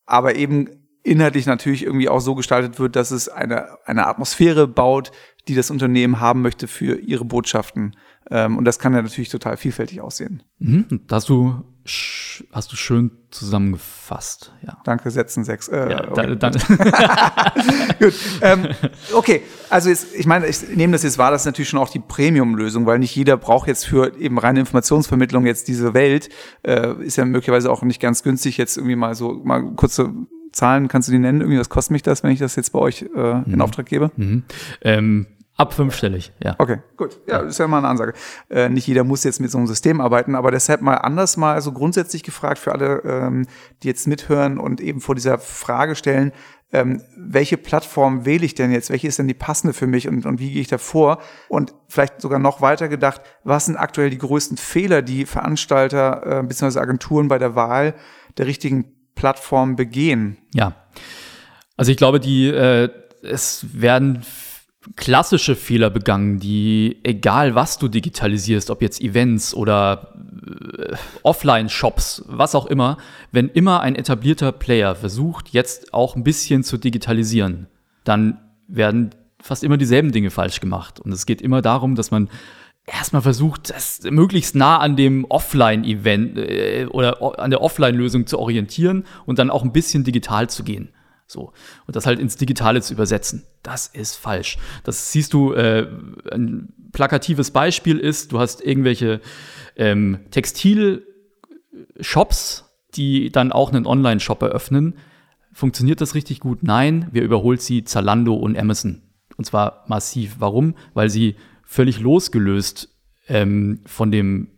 aber 0.06 0.36
eben 0.36 0.79
inhaltlich 1.02 1.46
natürlich 1.46 1.84
irgendwie 1.84 2.08
auch 2.08 2.20
so 2.20 2.34
gestaltet 2.34 2.78
wird, 2.78 2.96
dass 2.96 3.10
es 3.10 3.28
eine, 3.28 3.78
eine 3.86 4.06
Atmosphäre 4.06 4.68
baut, 4.68 5.12
die 5.48 5.54
das 5.54 5.70
Unternehmen 5.70 6.20
haben 6.20 6.42
möchte 6.42 6.68
für 6.68 6.98
ihre 6.98 7.24
Botschaften. 7.24 7.96
Ähm, 8.30 8.58
und 8.58 8.64
das 8.64 8.78
kann 8.78 8.94
ja 8.94 9.02
natürlich 9.02 9.30
total 9.30 9.56
vielfältig 9.56 10.00
aussehen. 10.00 10.42
Mhm. 10.58 11.00
Da 11.06 11.16
hast 11.16 11.28
du, 11.28 11.64
hast 12.52 12.70
du 12.70 12.76
schön 12.76 13.10
zusammengefasst. 13.30 14.52
Ja. 14.64 14.78
Danke, 14.84 15.10
Sätzen 15.10 15.44
sechs. 15.44 15.68
Äh, 15.68 15.90
ja, 15.90 16.10
okay. 16.10 16.36
dann, 16.36 16.52
Gut. 17.98 18.14
Ähm, 18.42 18.68
okay, 19.14 19.42
also 19.70 19.88
jetzt, 19.88 20.14
ich 20.14 20.26
meine, 20.26 20.46
ich 20.46 20.68
nehme 20.68 20.92
das 20.92 21.02
jetzt 21.02 21.16
wahr, 21.16 21.30
das 21.30 21.42
ist 21.42 21.46
natürlich 21.46 21.70
schon 21.70 21.80
auch 21.80 21.88
die 21.88 21.98
Premium-Lösung, 21.98 22.86
weil 22.86 22.98
nicht 22.98 23.16
jeder 23.16 23.36
braucht 23.36 23.66
jetzt 23.66 23.86
für 23.86 24.16
eben 24.18 24.38
reine 24.38 24.60
Informationsvermittlung 24.60 25.46
jetzt 25.46 25.66
diese 25.68 25.94
Welt. 25.94 26.28
Äh, 26.62 27.02
ist 27.02 27.16
ja 27.16 27.24
möglicherweise 27.24 27.70
auch 27.72 27.82
nicht 27.82 28.00
ganz 28.00 28.22
günstig, 28.22 28.58
jetzt 28.58 28.76
irgendwie 28.76 28.96
mal 28.96 29.14
so 29.14 29.40
mal 29.42 29.74
kurze 29.74 30.12
Zahlen 30.52 30.88
kannst 30.88 31.08
du 31.08 31.12
die 31.12 31.18
nennen? 31.18 31.40
Irgendwie, 31.40 31.58
was 31.58 31.68
kostet 31.68 31.92
mich 31.92 32.02
das, 32.02 32.22
wenn 32.22 32.30
ich 32.30 32.38
das 32.38 32.56
jetzt 32.56 32.72
bei 32.72 32.78
euch 32.78 33.02
äh, 33.02 33.30
in 33.30 33.44
mhm. 33.46 33.60
Auftrag 33.60 33.86
gebe? 33.86 34.10
Mhm. 34.16 34.44
Ähm, 34.82 35.26
Ab 35.60 35.74
fünfstellig, 35.74 36.32
ja. 36.42 36.54
Okay, 36.56 36.78
gut. 36.96 37.20
Ja, 37.26 37.40
ist 37.40 37.58
ja 37.58 37.68
mal 37.68 37.78
eine 37.78 37.88
Ansage. 37.88 38.14
Äh, 38.48 38.70
nicht 38.70 38.86
jeder 38.86 39.04
muss 39.04 39.24
jetzt 39.24 39.40
mit 39.40 39.50
so 39.50 39.58
einem 39.58 39.66
System 39.66 40.00
arbeiten, 40.00 40.34
aber 40.34 40.50
deshalb 40.50 40.80
mal 40.80 40.94
anders 40.94 41.36
mal 41.36 41.60
so 41.60 41.72
grundsätzlich 41.72 42.22
gefragt 42.22 42.58
für 42.58 42.72
alle, 42.72 43.02
ähm, 43.04 43.46
die 43.82 43.88
jetzt 43.88 44.06
mithören 44.06 44.58
und 44.58 44.80
eben 44.80 45.02
vor 45.02 45.14
dieser 45.14 45.36
Frage 45.36 45.96
stellen, 45.96 46.32
ähm, 46.72 47.02
welche 47.14 47.58
Plattform 47.58 48.24
wähle 48.24 48.46
ich 48.46 48.54
denn 48.54 48.70
jetzt? 48.70 48.88
Welche 48.88 49.08
ist 49.08 49.18
denn 49.18 49.28
die 49.28 49.34
passende 49.34 49.74
für 49.74 49.86
mich 49.86 50.08
und, 50.08 50.24
und 50.24 50.38
wie 50.38 50.50
gehe 50.50 50.62
ich 50.62 50.68
da 50.68 50.78
vor? 50.78 51.18
Und 51.50 51.74
vielleicht 51.88 52.22
sogar 52.22 52.38
noch 52.38 52.62
weiter 52.62 52.88
gedacht, 52.88 53.20
was 53.44 53.66
sind 53.66 53.76
aktuell 53.76 54.08
die 54.08 54.16
größten 54.16 54.56
Fehler, 54.56 55.02
die 55.02 55.26
Veranstalter 55.26 56.40
äh, 56.40 56.42
bzw. 56.42 56.78
Agenturen 56.78 57.28
bei 57.28 57.38
der 57.38 57.54
Wahl 57.54 57.94
der 58.38 58.46
richtigen 58.46 58.94
Plattform 59.20 59.76
begehen? 59.76 60.38
Ja. 60.54 60.76
Also 61.76 61.92
ich 61.92 61.98
glaube, 61.98 62.20
die 62.20 62.46
äh, 62.46 62.88
es 63.22 63.66
werden 63.74 64.22
klassische 64.96 65.56
Fehler 65.56 65.90
begangen, 65.90 66.38
die, 66.38 67.00
egal 67.02 67.54
was 67.54 67.76
du 67.76 67.88
digitalisierst, 67.88 68.70
ob 68.70 68.80
jetzt 68.80 69.02
Events 69.02 69.52
oder 69.52 70.14
äh, 70.78 70.94
Offline-Shops, 71.22 72.24
was 72.28 72.54
auch 72.54 72.64
immer, 72.64 72.96
wenn 73.30 73.50
immer 73.50 73.82
ein 73.82 73.94
etablierter 73.94 74.52
Player 74.52 74.94
versucht, 74.94 75.50
jetzt 75.50 75.92
auch 75.92 76.16
ein 76.16 76.24
bisschen 76.24 76.64
zu 76.64 76.78
digitalisieren, 76.78 77.66
dann 78.04 78.38
werden 78.68 79.10
fast 79.42 79.64
immer 79.64 79.76
dieselben 79.76 80.12
Dinge 80.12 80.30
falsch 80.30 80.60
gemacht. 80.60 80.98
Und 80.98 81.12
es 81.12 81.26
geht 81.26 81.42
immer 81.42 81.60
darum, 81.60 81.94
dass 81.94 82.10
man 82.10 82.30
erstmal 82.90 83.22
versucht, 83.22 83.70
das 83.70 84.02
möglichst 84.02 84.54
nah 84.54 84.76
an 84.78 84.94
dem 84.96 85.24
Offline-Event 85.24 86.36
äh, 86.38 86.86
oder 86.90 87.40
an 87.40 87.50
der 87.50 87.62
Offline-Lösung 87.62 88.26
zu 88.26 88.38
orientieren 88.38 89.06
und 89.26 89.38
dann 89.38 89.50
auch 89.50 89.62
ein 89.62 89.72
bisschen 89.72 90.04
digital 90.04 90.50
zu 90.50 90.64
gehen. 90.64 90.90
So. 91.26 91.52
Und 91.86 91.96
das 91.96 92.04
halt 92.06 92.18
ins 92.18 92.36
Digitale 92.36 92.82
zu 92.82 92.92
übersetzen. 92.92 93.44
Das 93.62 93.86
ist 93.86 94.16
falsch. 94.16 94.58
Das 94.84 95.12
siehst 95.12 95.32
du, 95.32 95.52
äh, 95.52 95.86
ein 96.32 96.74
plakatives 96.92 97.52
Beispiel 97.52 97.98
ist, 97.98 98.32
du 98.32 98.40
hast 98.40 98.60
irgendwelche 98.60 99.20
ähm, 99.76 100.18
Textil-Shops, 100.30 102.64
die 102.94 103.30
dann 103.30 103.52
auch 103.52 103.72
einen 103.72 103.86
Online-Shop 103.86 104.42
eröffnen. 104.42 104.94
Funktioniert 105.52 106.00
das 106.00 106.16
richtig 106.16 106.40
gut? 106.40 106.64
Nein, 106.64 107.06
wer 107.12 107.22
überholt 107.22 107.62
sie? 107.62 107.84
Zalando 107.84 108.34
und 108.34 108.58
Amazon. 108.58 109.02
Und 109.36 109.44
zwar 109.44 109.84
massiv. 109.86 110.34
Warum? 110.40 110.74
Weil 110.94 111.10
sie 111.10 111.36
völlig 111.70 112.00
losgelöst 112.00 112.88
ähm, 113.28 113.78
von 113.86 114.10
dem 114.10 114.48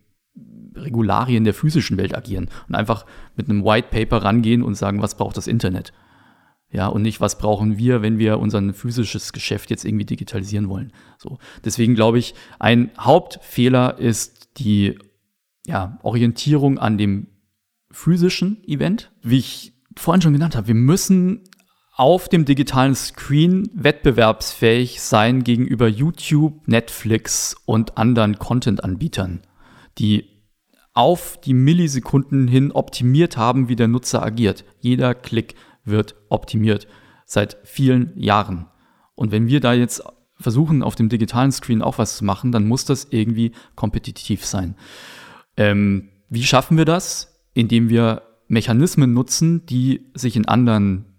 Regularien 0.75 1.45
der 1.45 1.53
physischen 1.53 1.99
Welt 1.99 2.17
agieren 2.17 2.49
und 2.69 2.75
einfach 2.75 3.05
mit 3.37 3.51
einem 3.51 3.67
White 3.67 3.89
Paper 3.91 4.25
rangehen 4.25 4.63
und 4.63 4.77
sagen, 4.77 5.03
was 5.03 5.19
braucht 5.19 5.37
das 5.37 5.47
Internet? 5.47 5.93
Ja, 6.71 6.87
und 6.87 7.03
nicht, 7.03 7.21
was 7.21 7.37
brauchen 7.37 7.77
wir, 7.77 8.01
wenn 8.01 8.17
wir 8.17 8.39
unser 8.39 8.73
physisches 8.73 9.35
Geschäft 9.35 9.69
jetzt 9.69 9.85
irgendwie 9.85 10.07
digitalisieren 10.07 10.71
wollen. 10.71 10.95
So. 11.19 11.39
Deswegen 11.63 11.95
glaube 11.95 12.19
ich, 12.19 12.35
ein 12.59 12.91
Hauptfehler 12.99 13.99
ist 13.99 14.49
die 14.57 14.99
ja, 15.67 15.99
Orientierung 16.03 16.79
an 16.79 16.97
dem 16.97 17.27
physischen 17.91 18.65
Event. 18.67 19.13
Wie 19.21 19.37
ich 19.39 19.75
vorhin 19.99 20.23
schon 20.23 20.33
genannt 20.33 20.57
habe, 20.57 20.69
wir 20.69 20.75
müssen 20.75 21.43
auf 21.95 22.29
dem 22.29 22.45
digitalen 22.45 22.95
Screen 22.95 23.69
wettbewerbsfähig 23.75 25.01
sein 25.01 25.45
gegenüber 25.45 25.89
YouTube, 25.89 26.67
Netflix 26.67 27.55
und 27.67 27.99
anderen 27.99 28.39
Content-Anbietern, 28.39 29.43
die 29.99 30.33
auf 30.95 31.39
die 31.41 31.55
Millisekunden 31.55 32.49
hin 32.49 32.73
optimiert 32.73 33.37
haben, 33.37 33.69
wie 33.69 33.77
der 33.77 33.89
Nutzer 33.89 34.23
agiert. 34.23 34.65
Jeder 34.81 35.15
Klick 35.15 35.55
wird 35.85 36.15
optimiert 36.29 36.87
seit 37.25 37.57
vielen 37.65 38.13
Jahren. 38.17 38.67
Und 39.15 39.31
wenn 39.33 39.47
wir 39.47 39.61
da 39.61 39.73
jetzt 39.73 40.03
versuchen, 40.39 40.83
auf 40.83 40.95
dem 40.95 41.09
digitalen 41.09 41.53
Screen 41.53 41.83
auch 41.83 41.99
was 41.99 42.17
zu 42.17 42.25
machen, 42.25 42.53
dann 42.53 42.67
muss 42.67 42.85
das 42.85 43.09
irgendwie 43.11 43.53
kompetitiv 43.75 44.45
sein. 44.45 44.77
Ähm, 45.57 46.11
wie 46.29 46.43
schaffen 46.43 46.77
wir 46.77 46.85
das? 46.85 47.43
Indem 47.55 47.89
wir 47.89 48.23
Mechanismen 48.49 49.13
nutzen, 49.13 49.65
die 49.67 50.11
sich 50.15 50.37
in 50.37 50.49
anderen, 50.49 51.12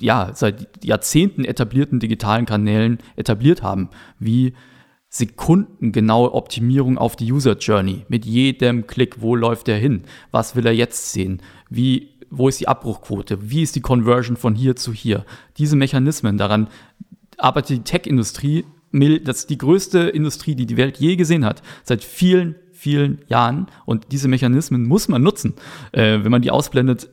ja, 0.00 0.30
seit 0.34 0.84
Jahrzehnten 0.84 1.44
etablierten 1.44 2.00
digitalen 2.00 2.46
Kanälen 2.46 2.98
etabliert 3.16 3.62
haben, 3.62 3.90
wie 4.18 4.54
sekundengenaue 5.08 6.32
Optimierung 6.32 6.96
auf 6.96 7.16
die 7.16 7.30
User 7.30 7.58
Journey. 7.58 8.06
Mit 8.08 8.24
jedem 8.24 8.86
Klick, 8.86 9.20
wo 9.20 9.36
läuft 9.36 9.68
er 9.68 9.76
hin? 9.76 10.04
Was 10.30 10.56
will 10.56 10.66
er 10.66 10.74
jetzt 10.74 11.12
sehen? 11.12 11.42
Wie 11.68 12.12
wo 12.32 12.48
ist 12.48 12.60
die 12.60 12.68
Abbruchquote, 12.68 13.50
wie 13.50 13.62
ist 13.62 13.76
die 13.76 13.82
Conversion 13.82 14.36
von 14.36 14.54
hier 14.54 14.74
zu 14.74 14.92
hier. 14.92 15.24
Diese 15.58 15.76
Mechanismen, 15.76 16.38
daran 16.38 16.68
arbeitet 17.36 17.76
die 17.76 17.84
Tech-Industrie, 17.84 18.64
das 19.22 19.40
ist 19.40 19.50
die 19.50 19.58
größte 19.58 20.00
Industrie, 20.00 20.54
die 20.54 20.66
die 20.66 20.78
Welt 20.78 20.98
je 20.98 21.16
gesehen 21.16 21.44
hat, 21.44 21.62
seit 21.84 22.02
vielen, 22.02 22.56
vielen 22.72 23.20
Jahren. 23.28 23.66
Und 23.84 24.12
diese 24.12 24.28
Mechanismen 24.28 24.86
muss 24.86 25.08
man 25.08 25.22
nutzen. 25.22 25.54
Äh, 25.92 26.24
wenn 26.24 26.30
man 26.30 26.42
die 26.42 26.50
ausblendet, 26.50 27.08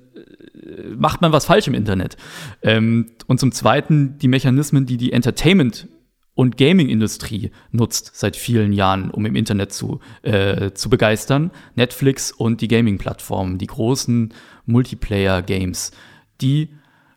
macht 0.95 1.21
man 1.21 1.31
was 1.31 1.45
falsch 1.45 1.67
im 1.67 1.73
Internet. 1.73 2.17
Ähm, 2.61 3.11
und 3.27 3.39
zum 3.39 3.51
Zweiten 3.51 4.17
die 4.17 4.27
Mechanismen, 4.27 4.85
die 4.85 4.97
die 4.97 5.13
Entertainment 5.13 5.87
und 6.35 6.55
Gaming-Industrie 6.55 7.51
nutzt 7.71 8.11
seit 8.13 8.37
vielen 8.37 8.71
Jahren, 8.71 9.11
um 9.11 9.25
im 9.25 9.35
Internet 9.35 9.73
zu, 9.73 9.99
äh, 10.21 10.71
zu 10.71 10.89
begeistern. 10.89 11.51
Netflix 11.75 12.31
und 12.31 12.61
die 12.61 12.69
Gaming-Plattformen, 12.69 13.57
die 13.57 13.67
großen 13.67 14.33
Multiplayer-Games, 14.65 15.91
die 16.39 16.69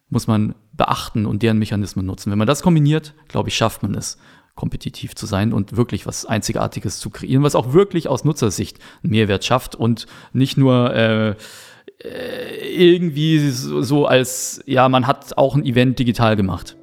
muss 0.08 0.26
man 0.26 0.56
beachten 0.72 1.26
und 1.26 1.42
deren 1.42 1.58
Mechanismen 1.58 2.04
nutzen. 2.04 2.32
Wenn 2.32 2.38
man 2.38 2.48
das 2.48 2.62
kombiniert, 2.62 3.14
glaube 3.28 3.48
ich, 3.48 3.54
schafft 3.54 3.82
man 3.82 3.94
es, 3.94 4.18
kompetitiv 4.54 5.14
zu 5.14 5.26
sein 5.26 5.52
und 5.52 5.76
wirklich 5.76 6.06
was 6.06 6.26
Einzigartiges 6.26 6.98
zu 6.98 7.10
kreieren, 7.10 7.42
was 7.42 7.54
auch 7.54 7.72
wirklich 7.72 8.08
aus 8.08 8.24
Nutzersicht 8.24 8.78
einen 9.02 9.12
Mehrwert 9.12 9.44
schafft 9.44 9.74
und 9.74 10.06
nicht 10.32 10.58
nur 10.58 10.94
äh, 10.94 11.36
irgendwie 12.04 13.50
so, 13.50 14.06
als, 14.06 14.62
ja, 14.66 14.88
man 14.88 15.06
hat 15.06 15.36
auch 15.36 15.54
ein 15.54 15.64
Event 15.64 15.98
digital 15.98 16.36
gemacht. 16.36 16.76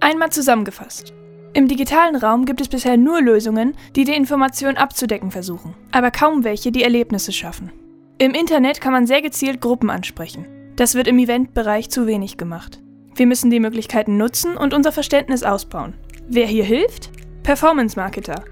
Einmal 0.00 0.30
zusammengefasst. 0.30 1.14
Im 1.54 1.68
digitalen 1.68 2.16
Raum 2.16 2.44
gibt 2.44 2.60
es 2.60 2.68
bisher 2.68 2.98
nur 2.98 3.22
Lösungen, 3.22 3.74
die 3.96 4.04
die 4.04 4.14
Information 4.14 4.76
abzudecken 4.76 5.30
versuchen, 5.30 5.74
aber 5.90 6.10
kaum 6.10 6.44
welche, 6.44 6.70
die 6.70 6.82
Erlebnisse 6.82 7.32
schaffen. 7.32 7.72
Im 8.18 8.32
Internet 8.32 8.80
kann 8.80 8.92
man 8.92 9.06
sehr 9.06 9.22
gezielt 9.22 9.62
Gruppen 9.62 9.88
ansprechen. 9.88 10.44
Das 10.76 10.94
wird 10.94 11.06
im 11.06 11.18
Eventbereich 11.18 11.88
zu 11.88 12.06
wenig 12.06 12.36
gemacht. 12.36 12.80
Wir 13.14 13.26
müssen 13.26 13.50
die 13.50 13.60
Möglichkeiten 13.60 14.18
nutzen 14.18 14.58
und 14.58 14.74
unser 14.74 14.92
Verständnis 14.92 15.42
ausbauen. 15.42 15.94
Wer 16.28 16.46
hier 16.46 16.64
hilft? 16.64 17.10
Performance 17.42 17.98
Marketer. 17.98 18.44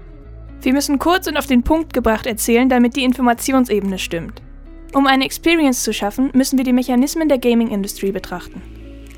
Wir 0.61 0.73
müssen 0.73 0.97
kurz 0.97 1.27
und 1.27 1.37
auf 1.37 1.45
den 1.45 1.61
Punkt 1.61 1.93
gebracht 1.93 2.25
erzählen, 2.25 2.69
damit 2.69 2.95
die 2.95 3.03
Informationsebene 3.03 3.99
stimmt. 3.99 4.41
Um 4.95 5.07
eine 5.07 5.25
Experience 5.25 5.83
zu 5.83 5.91
schaffen, 5.91 6.29
müssen 6.33 6.57
wir 6.57 6.63
die 6.63 6.71
Mechanismen 6.71 7.27
der 7.27 7.37
Gaming-Industrie 7.37 8.13
betrachten. 8.13 8.61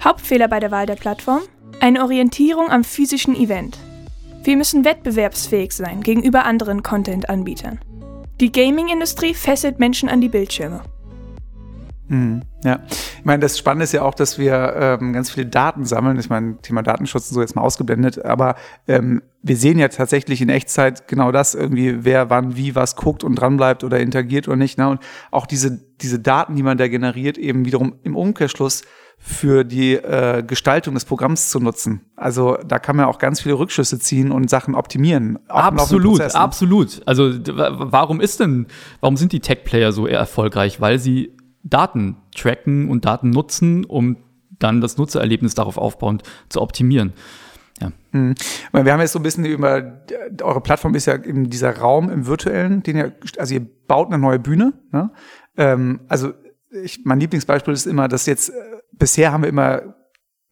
Hauptfehler 0.03 0.47
bei 0.47 0.59
der 0.59 0.71
Wahl 0.71 0.87
der 0.87 0.95
Plattform? 0.95 1.41
Eine 1.79 2.01
Orientierung 2.01 2.71
am 2.71 2.83
physischen 2.83 3.35
Event. 3.35 3.77
Wir 4.43 4.57
müssen 4.57 4.85
wettbewerbsfähig 4.85 5.73
sein 5.73 6.01
gegenüber 6.01 6.45
anderen 6.45 6.81
Content-Anbietern. 6.81 7.79
Die 8.41 8.51
Gaming-Industrie 8.51 9.35
fesselt 9.35 9.77
Menschen 9.77 10.09
an 10.09 10.19
die 10.19 10.29
Bildschirme. 10.29 10.81
Mhm, 12.09 12.43
ja, 12.63 12.79
ich 12.89 13.25
meine, 13.25 13.41
das 13.41 13.57
Spannende 13.57 13.83
ist 13.83 13.91
ja 13.91 14.01
auch, 14.01 14.13
dass 14.13 14.37
wir 14.37 14.73
ähm, 14.77 15.13
ganz 15.13 15.29
viele 15.29 15.45
Daten 15.45 15.85
sammeln. 15.85 16.17
Ich 16.19 16.29
meine, 16.29 16.57
Thema 16.61 16.81
Datenschutz 16.81 17.29
so 17.29 17.41
jetzt 17.41 17.55
mal 17.55 17.61
ausgeblendet, 17.61 18.23
aber 18.23 18.55
ähm, 18.87 19.21
wir 19.41 19.57
sehen 19.57 19.77
ja 19.77 19.89
tatsächlich 19.89 20.41
in 20.41 20.49
Echtzeit 20.49 21.07
genau 21.07 21.31
das 21.31 21.53
irgendwie, 21.53 22.05
wer 22.05 22.29
wann 22.29 22.55
wie 22.55 22.75
was 22.75 22.95
guckt 22.95 23.23
und 23.23 23.35
dranbleibt 23.35 23.83
oder 23.83 23.99
interagiert 23.99 24.47
oder 24.47 24.57
nicht. 24.57 24.77
Ne? 24.77 24.87
Und 24.89 25.01
auch 25.31 25.45
diese, 25.45 25.79
diese 26.01 26.19
Daten, 26.19 26.55
die 26.55 26.63
man 26.63 26.77
da 26.77 26.87
generiert, 26.87 27.37
eben 27.37 27.65
wiederum 27.65 27.95
im 28.03 28.15
Umkehrschluss 28.15 28.83
für 29.19 29.63
die 29.63 29.95
äh, 29.95 30.43
Gestaltung 30.43 30.93
des 30.93 31.03
Programms 31.03 31.49
zu 31.49 31.59
nutzen. 31.59 32.01
Also 32.15 32.57
da 32.65 32.77
kann 32.79 32.95
man 32.95 33.05
auch 33.05 33.17
ganz 33.17 33.41
viele 33.41 33.57
Rückschlüsse 33.57 33.99
ziehen 33.99 34.31
und 34.31 34.49
Sachen 34.49 34.75
optimieren. 34.75 35.39
Absolut, 35.47 36.21
absolut. 36.21 37.01
Also 37.05 37.33
warum 37.47 38.21
ist 38.21 38.39
denn, 38.39 38.67
warum 39.01 39.17
sind 39.17 39.31
die 39.31 39.39
Tech-Player 39.39 39.91
so 39.91 40.05
erfolgreich? 40.05 40.79
Weil 40.79 40.99
sie 40.99 41.33
Daten 41.69 42.17
tracken 42.35 42.89
und 42.89 43.05
Daten 43.05 43.29
nutzen, 43.29 43.85
um 43.85 44.17
dann 44.59 44.81
das 44.81 44.97
Nutzererlebnis 44.97 45.55
darauf 45.55 45.77
aufbauend 45.77 46.23
zu 46.49 46.61
optimieren. 46.61 47.13
Ja. 47.79 47.91
Mhm. 48.11 48.35
Wir 48.71 48.93
haben 48.93 48.99
jetzt 49.01 49.11
so 49.11 49.19
ein 49.19 49.23
bisschen 49.23 49.45
über, 49.45 50.01
eure 50.41 50.61
Plattform 50.61 50.95
ist 50.95 51.05
ja 51.05 51.15
eben 51.15 51.49
dieser 51.49 51.77
Raum 51.77 52.09
im 52.09 52.25
virtuellen, 52.25 52.81
den 52.81 52.97
ihr, 52.97 53.15
also 53.37 53.53
ihr 53.53 53.65
baut 53.87 54.07
eine 54.07 54.17
neue 54.17 54.39
Bühne. 54.39 54.73
Ne? 54.91 55.11
Ähm, 55.57 56.01
also 56.07 56.33
ich, 56.83 57.05
mein 57.05 57.19
Lieblingsbeispiel 57.19 57.73
ist 57.73 57.85
immer, 57.85 58.07
dass 58.07 58.25
jetzt, 58.25 58.49
äh, 58.49 58.53
bisher 58.93 59.31
haben 59.31 59.43
wir 59.43 59.49
immer 59.49 59.81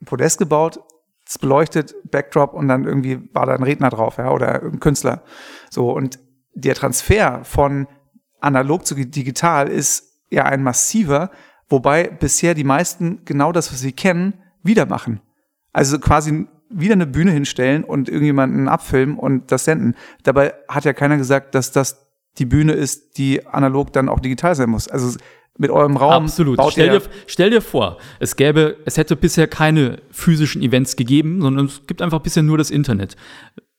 ein 0.01 0.05
Podest 0.05 0.37
gebaut, 0.37 0.79
es 1.27 1.39
beleuchtet, 1.39 1.95
Backdrop 2.11 2.53
und 2.53 2.67
dann 2.67 2.85
irgendwie 2.85 3.27
war 3.33 3.47
da 3.47 3.55
ein 3.55 3.63
Redner 3.63 3.89
drauf, 3.89 4.17
ja, 4.17 4.31
oder 4.31 4.61
ein 4.61 4.79
Künstler. 4.79 5.23
So, 5.71 5.91
und 5.91 6.19
der 6.53 6.75
Transfer 6.75 7.43
von 7.43 7.87
analog 8.39 8.85
zu 8.85 8.93
digital 8.93 9.67
ist 9.67 10.14
ja 10.29 10.43
ein 10.45 10.63
massiver, 10.63 11.31
wobei 11.69 12.09
bisher 12.09 12.53
die 12.53 12.63
meisten 12.63 13.21
genau 13.25 13.51
das, 13.51 13.71
was 13.71 13.79
sie 13.79 13.91
kennen, 13.91 14.33
wieder 14.63 14.85
machen. 14.85 15.21
Also 15.73 15.99
quasi 15.99 16.47
wieder 16.69 16.93
eine 16.93 17.07
Bühne 17.07 17.31
hinstellen 17.31 17.83
und 17.83 18.09
irgendjemanden 18.09 18.67
abfilmen 18.67 19.17
und 19.17 19.51
das 19.51 19.65
senden. 19.65 19.95
Dabei 20.23 20.53
hat 20.67 20.85
ja 20.85 20.93
keiner 20.93 21.17
gesagt, 21.17 21.55
dass 21.55 21.71
das 21.71 22.05
die 22.37 22.45
Bühne 22.45 22.73
ist, 22.73 23.17
die 23.17 23.45
analog 23.45 23.93
dann 23.93 24.09
auch 24.09 24.19
digital 24.19 24.55
sein 24.55 24.69
muss. 24.69 24.87
Also 24.87 25.17
mit 25.57 25.71
eurem 25.71 25.97
Raum. 25.97 26.25
Absolut. 26.25 26.59
Stell 26.69 26.89
dir, 26.89 27.01
stell 27.27 27.49
dir 27.49 27.61
vor, 27.61 27.97
es 28.19 28.35
gäbe, 28.35 28.77
es 28.85 28.97
hätte 28.97 29.15
bisher 29.15 29.47
keine 29.47 30.01
physischen 30.11 30.61
Events 30.61 30.95
gegeben, 30.95 31.41
sondern 31.41 31.67
es 31.67 31.87
gibt 31.87 32.01
einfach 32.01 32.19
bisher 32.19 32.43
nur 32.43 32.57
das 32.57 32.71
Internet. 32.71 33.15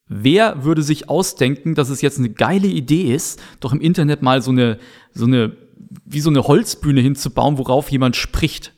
Wer 0.09 0.65
würde 0.65 0.83
sich 0.83 1.09
ausdenken, 1.09 1.75
dass 1.75 1.91
es 1.91 2.01
jetzt 2.01 2.19
eine 2.19 2.31
geile 2.31 2.69
Idee 2.69 3.15
ist, 3.15 3.43
doch 3.61 3.73
im 3.73 3.81
Internet 3.81 4.23
mal 4.23 4.41
so 4.41 4.53
eine, 4.53 4.79
so 5.13 5.27
eine, 5.27 5.55
wie 6.05 6.21
so 6.21 6.31
eine 6.31 6.45
Holzbühne 6.45 7.01
hinzubauen, 7.01 7.59
worauf 7.59 7.91
jemand 7.91 8.17
spricht? 8.17 8.73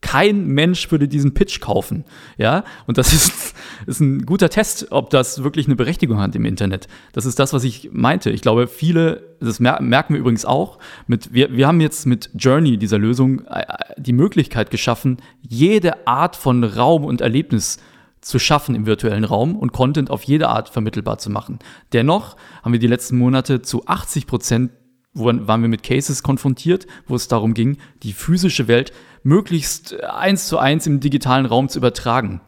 Kein 0.00 0.48
Mensch 0.48 0.90
würde 0.90 1.08
diesen 1.08 1.32
Pitch 1.32 1.60
kaufen. 1.60 2.04
Ja, 2.36 2.64
und 2.86 2.98
das 2.98 3.12
ist, 3.14 3.54
ist 3.86 4.00
ein 4.00 4.26
guter 4.26 4.50
Test, 4.50 4.88
ob 4.90 5.08
das 5.08 5.42
wirklich 5.42 5.66
eine 5.66 5.76
Berechtigung 5.76 6.20
hat 6.20 6.36
im 6.36 6.44
Internet. 6.44 6.88
Das 7.12 7.24
ist 7.24 7.38
das, 7.38 7.54
was 7.54 7.64
ich 7.64 7.90
meinte. 7.92 8.30
Ich 8.30 8.42
glaube, 8.42 8.66
viele, 8.66 9.36
das 9.40 9.60
merken 9.60 10.12
wir 10.12 10.20
übrigens 10.20 10.44
auch, 10.44 10.78
mit, 11.06 11.32
wir, 11.32 11.56
wir 11.56 11.66
haben 11.66 11.80
jetzt 11.80 12.04
mit 12.04 12.30
Journey, 12.34 12.76
dieser 12.76 12.98
Lösung, 12.98 13.46
äh, 13.46 13.64
die 13.96 14.12
Möglichkeit 14.12 14.70
geschaffen, 14.70 15.16
jede 15.40 16.06
Art 16.06 16.36
von 16.36 16.64
Raum 16.64 17.04
und 17.04 17.22
Erlebnis 17.22 17.78
zu 18.20 18.38
schaffen 18.38 18.74
im 18.74 18.86
virtuellen 18.86 19.24
Raum 19.24 19.56
und 19.56 19.72
Content 19.72 20.10
auf 20.10 20.22
jede 20.22 20.48
Art 20.48 20.68
vermittelbar 20.68 21.18
zu 21.18 21.30
machen. 21.30 21.58
Dennoch 21.92 22.36
haben 22.62 22.72
wir 22.72 22.80
die 22.80 22.86
letzten 22.86 23.18
Monate 23.18 23.62
zu 23.62 23.86
80 23.86 24.26
Prozent 24.26 24.70
waren 25.14 25.62
wir 25.62 25.68
mit 25.68 25.82
Cases 25.82 26.22
konfrontiert, 26.22 26.86
wo 27.06 27.14
es 27.14 27.28
darum 27.28 27.54
ging, 27.54 27.78
die 28.02 28.12
physische 28.12 28.68
Welt 28.68 28.92
möglichst 29.22 30.02
eins 30.02 30.48
zu 30.48 30.58
eins 30.58 30.86
im 30.86 31.00
digitalen 31.00 31.46
Raum 31.46 31.68
zu 31.68 31.78
übertragen. 31.78 32.40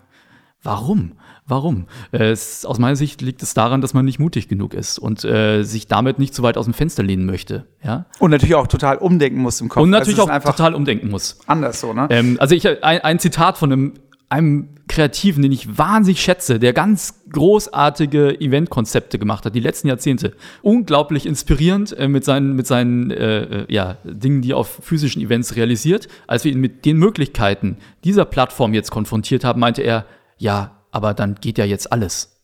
Warum? 0.63 1.13
Warum? 1.49 1.87
Äh, 2.11 2.31
es, 2.31 2.65
aus 2.65 2.79
meiner 2.81 2.97
Sicht 2.97 3.23
liegt 3.23 3.41
es 3.43 3.55
daran, 3.55 3.81
dass 3.81 3.95
man 3.95 4.05
nicht 4.05 4.19
mutig 4.19 4.49
genug 4.49 4.75
ist 4.75 4.99
und 4.99 5.25
äh, 5.25 5.63
sich 5.63 5.87
damit 5.87 6.19
nicht 6.19 6.35
zu 6.35 6.43
weit 6.43 6.59
aus 6.59 6.65
dem 6.65 6.75
Fenster 6.75 7.05
lehnen 7.05 7.25
möchte. 7.25 7.67
Ja? 7.85 8.07
Und 8.19 8.33
natürlich 8.33 8.57
auch 8.57 8.67
total 8.67 8.97
umdenken 8.97 9.39
muss 9.39 9.61
im 9.61 9.69
Kopf. 9.69 9.83
Und 9.83 9.91
natürlich 9.91 10.19
also 10.19 10.33
auch 10.33 10.43
total 10.43 10.75
umdenken 10.75 11.09
muss. 11.09 11.39
Anders 11.47 11.81
so, 11.81 11.93
ne? 11.93 12.09
Ähm, 12.11 12.37
also 12.41 12.57
ich 12.57 12.67
ein, 12.83 13.01
ein 13.01 13.19
Zitat 13.21 13.59
von 13.59 13.73
einem 13.73 13.95
einem 14.29 14.69
Kreativen, 14.89 15.43
den 15.43 15.53
ich 15.53 15.79
wahnsinnig 15.79 16.21
schätze, 16.21 16.59
der 16.59 16.73
ganz 16.73 17.23
großartige 17.33 18.41
Eventkonzepte 18.41 19.19
gemacht 19.19 19.45
hat, 19.45 19.55
die 19.55 19.61
letzten 19.61 19.89
Jahrzehnte. 19.89 20.35
Unglaublich 20.63 21.27
inspirierend 21.27 21.97
äh, 21.99 22.09
mit 22.09 22.25
seinen, 22.25 22.55
mit 22.55 22.67
seinen 22.67 23.11
äh, 23.11 23.43
äh, 23.43 23.73
ja, 23.73 23.99
Dingen, 24.05 24.43
die 24.43 24.53
er 24.53 24.59
auf 24.59 24.79
physischen 24.83 25.23
Events 25.23 25.57
realisiert. 25.57 26.09
Als 26.27 26.45
wir 26.45 26.53
ihn 26.53 26.61
mit 26.61 26.85
den 26.85 26.99
Möglichkeiten 26.99 27.79
dieser 28.05 28.25
Plattform 28.25 28.75
jetzt 28.75 28.91
konfrontiert 28.91 29.45
haben, 29.45 29.61
meinte 29.61 29.83
er, 29.83 30.07
ja, 30.39 30.83
aber 30.93 31.15
dann 31.15 31.35
geht 31.37 31.59
ja 31.59 31.65
jetzt 31.65 31.93
alles. 31.93 32.36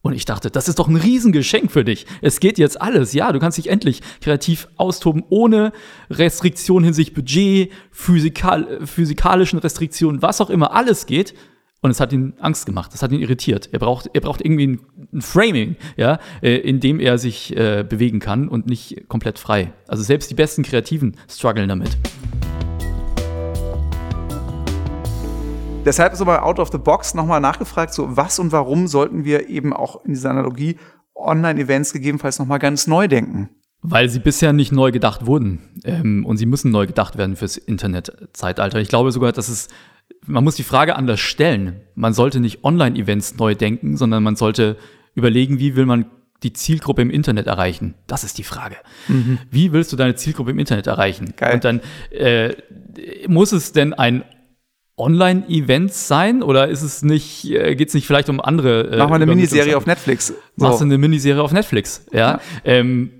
Und 0.00 0.12
ich 0.12 0.24
dachte, 0.24 0.50
das 0.50 0.68
ist 0.68 0.78
doch 0.78 0.88
ein 0.88 0.96
Riesengeschenk 0.96 1.72
für 1.72 1.84
dich. 1.84 2.06
Es 2.22 2.38
geht 2.40 2.56
jetzt 2.58 2.80
alles. 2.80 3.12
Ja, 3.12 3.32
du 3.32 3.40
kannst 3.40 3.58
dich 3.58 3.68
endlich 3.68 4.00
kreativ 4.20 4.68
austoben, 4.76 5.24
ohne 5.28 5.72
Restriktionen 6.08 6.84
hinsichtlich 6.84 7.14
Budget, 7.14 7.72
physikal, 7.90 8.86
physikalischen 8.86 9.58
Restriktionen, 9.58 10.22
was 10.22 10.40
auch 10.40 10.50
immer. 10.50 10.72
Alles 10.72 11.06
geht. 11.06 11.34
Und 11.80 11.90
es 11.92 12.00
hat 12.00 12.12
ihn 12.12 12.34
Angst 12.40 12.66
gemacht, 12.66 12.92
das 12.92 13.02
hat 13.02 13.12
ihn 13.12 13.20
irritiert. 13.20 13.68
Er 13.70 13.78
braucht, 13.78 14.10
er 14.12 14.20
braucht 14.20 14.40
irgendwie 14.40 14.66
ein, 14.66 14.80
ein 15.12 15.22
Framing, 15.22 15.76
ja, 15.96 16.18
äh, 16.42 16.56
in 16.56 16.80
dem 16.80 16.98
er 16.98 17.18
sich 17.18 17.56
äh, 17.56 17.84
bewegen 17.88 18.18
kann 18.18 18.48
und 18.48 18.66
nicht 18.66 19.08
komplett 19.08 19.38
frei. 19.38 19.72
Also 19.86 20.02
selbst 20.02 20.28
die 20.28 20.34
besten 20.34 20.64
Kreativen 20.64 21.16
strugglen 21.28 21.68
damit. 21.68 21.96
Deshalb 25.88 26.12
ist 26.12 26.20
aber 26.20 26.44
out 26.44 26.58
of 26.58 26.68
the 26.70 26.76
box 26.76 27.14
nochmal 27.14 27.40
nachgefragt, 27.40 27.94
so 27.94 28.14
was 28.14 28.38
und 28.38 28.52
warum 28.52 28.88
sollten 28.88 29.24
wir 29.24 29.48
eben 29.48 29.72
auch 29.72 30.04
in 30.04 30.12
dieser 30.12 30.28
Analogie 30.28 30.76
Online-Events 31.14 31.94
gegebenenfalls 31.94 32.38
nochmal 32.38 32.58
ganz 32.58 32.86
neu 32.86 33.08
denken? 33.08 33.48
Weil 33.80 34.10
sie 34.10 34.18
bisher 34.18 34.52
nicht 34.52 34.70
neu 34.70 34.92
gedacht 34.92 35.24
wurden. 35.24 35.80
Ähm, 35.84 36.26
und 36.26 36.36
sie 36.36 36.44
müssen 36.44 36.70
neu 36.70 36.86
gedacht 36.86 37.16
werden 37.16 37.36
fürs 37.36 37.56
Internetzeitalter. 37.56 38.80
Ich 38.80 38.90
glaube 38.90 39.12
sogar, 39.12 39.32
dass 39.32 39.48
es, 39.48 39.68
man 40.26 40.44
muss 40.44 40.56
die 40.56 40.62
Frage 40.62 40.94
anders 40.94 41.20
stellen. 41.20 41.80
Man 41.94 42.12
sollte 42.12 42.38
nicht 42.38 42.64
Online-Events 42.64 43.38
neu 43.38 43.54
denken, 43.54 43.96
sondern 43.96 44.22
man 44.22 44.36
sollte 44.36 44.76
überlegen, 45.14 45.58
wie 45.58 45.74
will 45.74 45.86
man 45.86 46.04
die 46.42 46.52
Zielgruppe 46.52 47.00
im 47.00 47.08
Internet 47.08 47.46
erreichen? 47.46 47.94
Das 48.06 48.24
ist 48.24 48.36
die 48.36 48.44
Frage. 48.44 48.76
Mhm. 49.08 49.38
Wie 49.50 49.72
willst 49.72 49.90
du 49.90 49.96
deine 49.96 50.16
Zielgruppe 50.16 50.50
im 50.50 50.58
Internet 50.58 50.86
erreichen? 50.86 51.32
Geil. 51.34 51.54
Und 51.54 51.64
dann 51.64 51.80
äh, 52.10 52.56
muss 53.26 53.52
es 53.52 53.72
denn 53.72 53.94
ein 53.94 54.22
Online-Events 54.98 56.08
sein 56.08 56.42
oder 56.42 56.68
ist 56.68 56.82
es 56.82 57.02
nicht, 57.02 57.50
äh, 57.50 57.74
geht 57.76 57.88
es 57.88 57.94
nicht 57.94 58.06
vielleicht 58.06 58.28
um 58.28 58.40
andere? 58.40 58.90
Äh, 58.90 58.98
Mach 58.98 59.08
mal 59.08 59.16
eine 59.16 59.26
Miniserie 59.26 59.76
auf 59.76 59.86
Netflix. 59.86 60.28
So. 60.28 60.34
Machst 60.56 60.80
du 60.80 60.84
eine 60.84 60.98
Miniserie 60.98 61.42
auf 61.42 61.52
Netflix, 61.52 62.04
ja. 62.12 62.18
ja. 62.18 62.40
Ähm, 62.64 63.10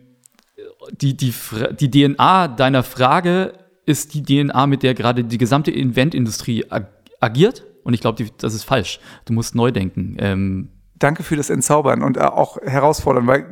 die, 0.93 1.17
die, 1.17 1.35
die 1.79 1.91
DNA 1.91 2.49
deiner 2.49 2.83
Frage 2.83 3.53
ist 3.87 4.15
die 4.15 4.23
DNA, 4.23 4.67
mit 4.67 4.83
der 4.83 4.95
gerade 4.95 5.25
die 5.25 5.39
gesamte 5.39 5.73
Eventindustrie 5.73 6.67
ag 6.71 6.87
agiert. 7.21 7.65
Und 7.83 7.95
ich 7.95 8.01
glaube, 8.01 8.25
das 8.39 8.55
ist 8.55 8.65
falsch. 8.65 9.01
Du 9.25 9.33
musst 9.33 9.55
neu 9.55 9.73
denken. 9.73 10.17
Ähm, 10.21 10.69
Danke 10.99 11.23
für 11.23 11.37
das 11.37 11.49
Entzaubern 11.49 12.03
und 12.03 12.17
äh, 12.17 12.21
auch 12.21 12.61
herausfordern, 12.61 13.27
weil 13.27 13.45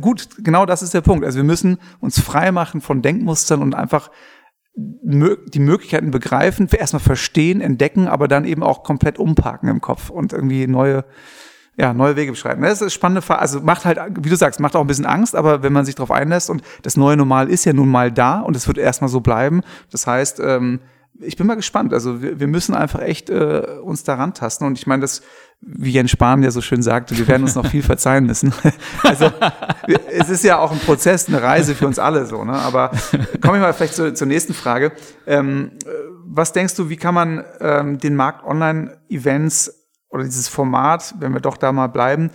gut, 0.00 0.28
genau 0.38 0.66
das 0.66 0.82
ist 0.82 0.94
der 0.94 1.02
Punkt. 1.02 1.24
Also 1.24 1.36
wir 1.36 1.44
müssen 1.44 1.78
uns 2.00 2.18
frei 2.18 2.50
machen 2.50 2.80
von 2.80 3.02
Denkmustern 3.02 3.62
und 3.62 3.74
einfach 3.74 4.10
die 4.76 5.60
Möglichkeiten 5.60 6.10
begreifen, 6.10 6.68
erstmal 6.68 7.00
verstehen, 7.00 7.60
entdecken, 7.60 8.08
aber 8.08 8.26
dann 8.26 8.44
eben 8.44 8.62
auch 8.62 8.82
komplett 8.82 9.18
umparken 9.18 9.68
im 9.68 9.80
Kopf 9.80 10.10
und 10.10 10.32
irgendwie 10.32 10.66
neue, 10.66 11.04
ja, 11.76 11.94
neue 11.94 12.16
Wege 12.16 12.32
beschreiten. 12.32 12.62
Das 12.62 12.72
ist 12.72 12.82
eine 12.82 12.90
spannende 12.90 13.22
Frage. 13.22 13.40
Also 13.40 13.60
macht 13.60 13.84
halt, 13.84 14.00
wie 14.20 14.28
du 14.28 14.36
sagst, 14.36 14.58
macht 14.58 14.74
auch 14.74 14.80
ein 14.80 14.88
bisschen 14.88 15.06
Angst, 15.06 15.36
aber 15.36 15.62
wenn 15.62 15.72
man 15.72 15.84
sich 15.84 15.94
darauf 15.94 16.10
einlässt 16.10 16.50
und 16.50 16.62
das 16.82 16.96
neue 16.96 17.16
Normal 17.16 17.48
ist 17.50 17.64
ja 17.64 17.72
nun 17.72 17.88
mal 17.88 18.10
da 18.10 18.40
und 18.40 18.56
es 18.56 18.66
wird 18.66 18.78
erstmal 18.78 19.08
so 19.08 19.20
bleiben. 19.20 19.62
Das 19.92 20.08
heißt, 20.08 20.40
ähm, 20.40 20.80
ich 21.20 21.36
bin 21.36 21.46
mal 21.46 21.54
gespannt. 21.54 21.92
Also 21.92 22.22
wir, 22.22 22.40
wir 22.40 22.46
müssen 22.46 22.74
einfach 22.74 23.00
echt 23.00 23.30
äh, 23.30 23.78
uns 23.82 24.02
daran 24.02 24.34
tasten. 24.34 24.64
Und 24.64 24.78
ich 24.78 24.86
meine, 24.86 25.02
das, 25.02 25.22
wie 25.60 25.90
Jens 25.90 26.10
Spahn 26.10 26.42
ja 26.42 26.50
so 26.50 26.60
schön 26.60 26.82
sagte, 26.82 27.16
wir 27.16 27.28
werden 27.28 27.42
uns 27.42 27.54
noch 27.54 27.66
viel 27.66 27.82
verzeihen 27.82 28.26
müssen. 28.26 28.52
also 29.02 29.30
es 30.12 30.28
ist 30.28 30.44
ja 30.44 30.58
auch 30.58 30.72
ein 30.72 30.80
Prozess, 30.80 31.28
eine 31.28 31.42
Reise 31.42 31.74
für 31.74 31.86
uns 31.86 31.98
alle 31.98 32.26
so. 32.26 32.44
Ne? 32.44 32.52
Aber 32.52 32.90
komme 33.40 33.56
ich 33.56 33.62
mal 33.62 33.72
vielleicht 33.72 33.94
zu, 33.94 34.12
zur 34.14 34.26
nächsten 34.26 34.54
Frage. 34.54 34.92
Ähm, 35.26 35.72
was 36.26 36.52
denkst 36.52 36.74
du, 36.74 36.88
wie 36.88 36.96
kann 36.96 37.14
man 37.14 37.44
ähm, 37.60 37.98
den 37.98 38.16
Markt 38.16 38.44
Online-Events 38.44 39.86
oder 40.08 40.24
dieses 40.24 40.48
Format, 40.48 41.14
wenn 41.18 41.32
wir 41.32 41.40
doch 41.40 41.56
da 41.56 41.72
mal 41.72 41.88
bleiben, 41.88 42.30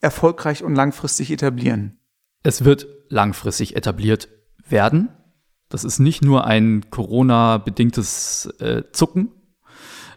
erfolgreich 0.00 0.62
und 0.62 0.74
langfristig 0.74 1.30
etablieren? 1.30 1.98
Es 2.42 2.64
wird 2.64 2.86
langfristig 3.08 3.76
etabliert 3.76 4.28
werden. 4.68 5.08
Das 5.74 5.82
ist 5.82 5.98
nicht 5.98 6.22
nur 6.22 6.46
ein 6.46 6.84
Corona-bedingtes 6.88 8.46
äh, 8.60 8.82
Zucken. 8.92 9.32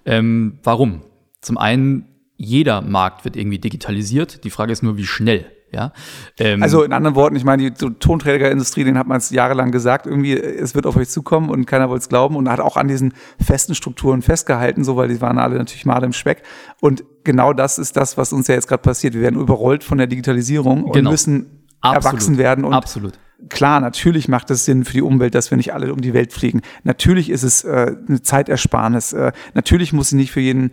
Ähm, 0.05 0.59
warum? 0.61 1.01
Zum 1.41 1.57
einen, 1.57 2.05
jeder 2.35 2.81
Markt 2.81 3.25
wird 3.25 3.35
irgendwie 3.35 3.57
digitalisiert. 3.57 4.43
Die 4.43 4.51
Frage 4.51 4.71
ist 4.71 4.83
nur, 4.83 4.97
wie 4.97 5.07
schnell. 5.07 5.51
Ja? 5.71 5.93
Ähm, 6.37 6.61
also 6.61 6.83
in 6.83 6.93
anderen 6.93 7.15
Worten, 7.15 7.35
ich 7.35 7.43
meine, 7.43 7.71
die 7.71 7.71
Tonträgerindustrie, 7.71 8.83
den 8.83 8.99
hat 8.99 9.07
man 9.07 9.17
es 9.17 9.31
jahrelang 9.31 9.71
gesagt, 9.71 10.05
irgendwie, 10.05 10.33
es 10.33 10.75
wird 10.75 10.85
auf 10.85 10.95
euch 10.95 11.09
zukommen 11.09 11.49
und 11.49 11.65
keiner 11.65 11.89
wollte 11.89 12.03
es 12.03 12.09
glauben 12.09 12.35
und 12.35 12.47
hat 12.49 12.59
auch 12.59 12.77
an 12.77 12.87
diesen 12.87 13.15
festen 13.43 13.73
Strukturen 13.73 14.21
festgehalten, 14.21 14.83
so 14.83 14.95
weil 14.95 15.07
die 15.07 15.21
waren 15.21 15.39
alle 15.39 15.57
natürlich 15.57 15.87
mal 15.87 16.03
im 16.03 16.13
Speck. 16.13 16.43
Und 16.81 17.03
genau 17.23 17.53
das 17.53 17.79
ist 17.79 17.97
das, 17.97 18.15
was 18.15 18.31
uns 18.31 18.47
ja 18.47 18.53
jetzt 18.53 18.67
gerade 18.67 18.83
passiert. 18.83 19.15
Wir 19.15 19.21
werden 19.21 19.41
überrollt 19.41 19.83
von 19.83 19.97
der 19.97 20.05
Digitalisierung 20.05 20.83
und 20.83 20.93
genau. 20.93 21.09
müssen 21.09 21.65
Absolut. 21.81 22.05
erwachsen 22.05 22.37
werden 22.37 22.63
und 22.63 22.73
Absolut 22.73 23.17
klar, 23.49 23.79
natürlich 23.79 24.27
macht 24.27 24.49
es 24.51 24.65
Sinn 24.65 24.85
für 24.85 24.93
die 24.93 25.01
Umwelt, 25.01 25.35
dass 25.35 25.51
wir 25.51 25.57
nicht 25.57 25.73
alle 25.73 25.93
um 25.93 26.01
die 26.01 26.13
Welt 26.13 26.33
fliegen. 26.33 26.61
Natürlich 26.83 27.29
ist 27.29 27.43
es 27.43 27.63
äh, 27.63 27.95
eine 28.07 28.21
Zeitersparnis. 28.21 29.13
Äh, 29.13 29.31
natürlich 29.53 29.93
muss 29.93 30.09
sie 30.09 30.15
nicht 30.15 30.31
für 30.31 30.41
jeden 30.41 30.71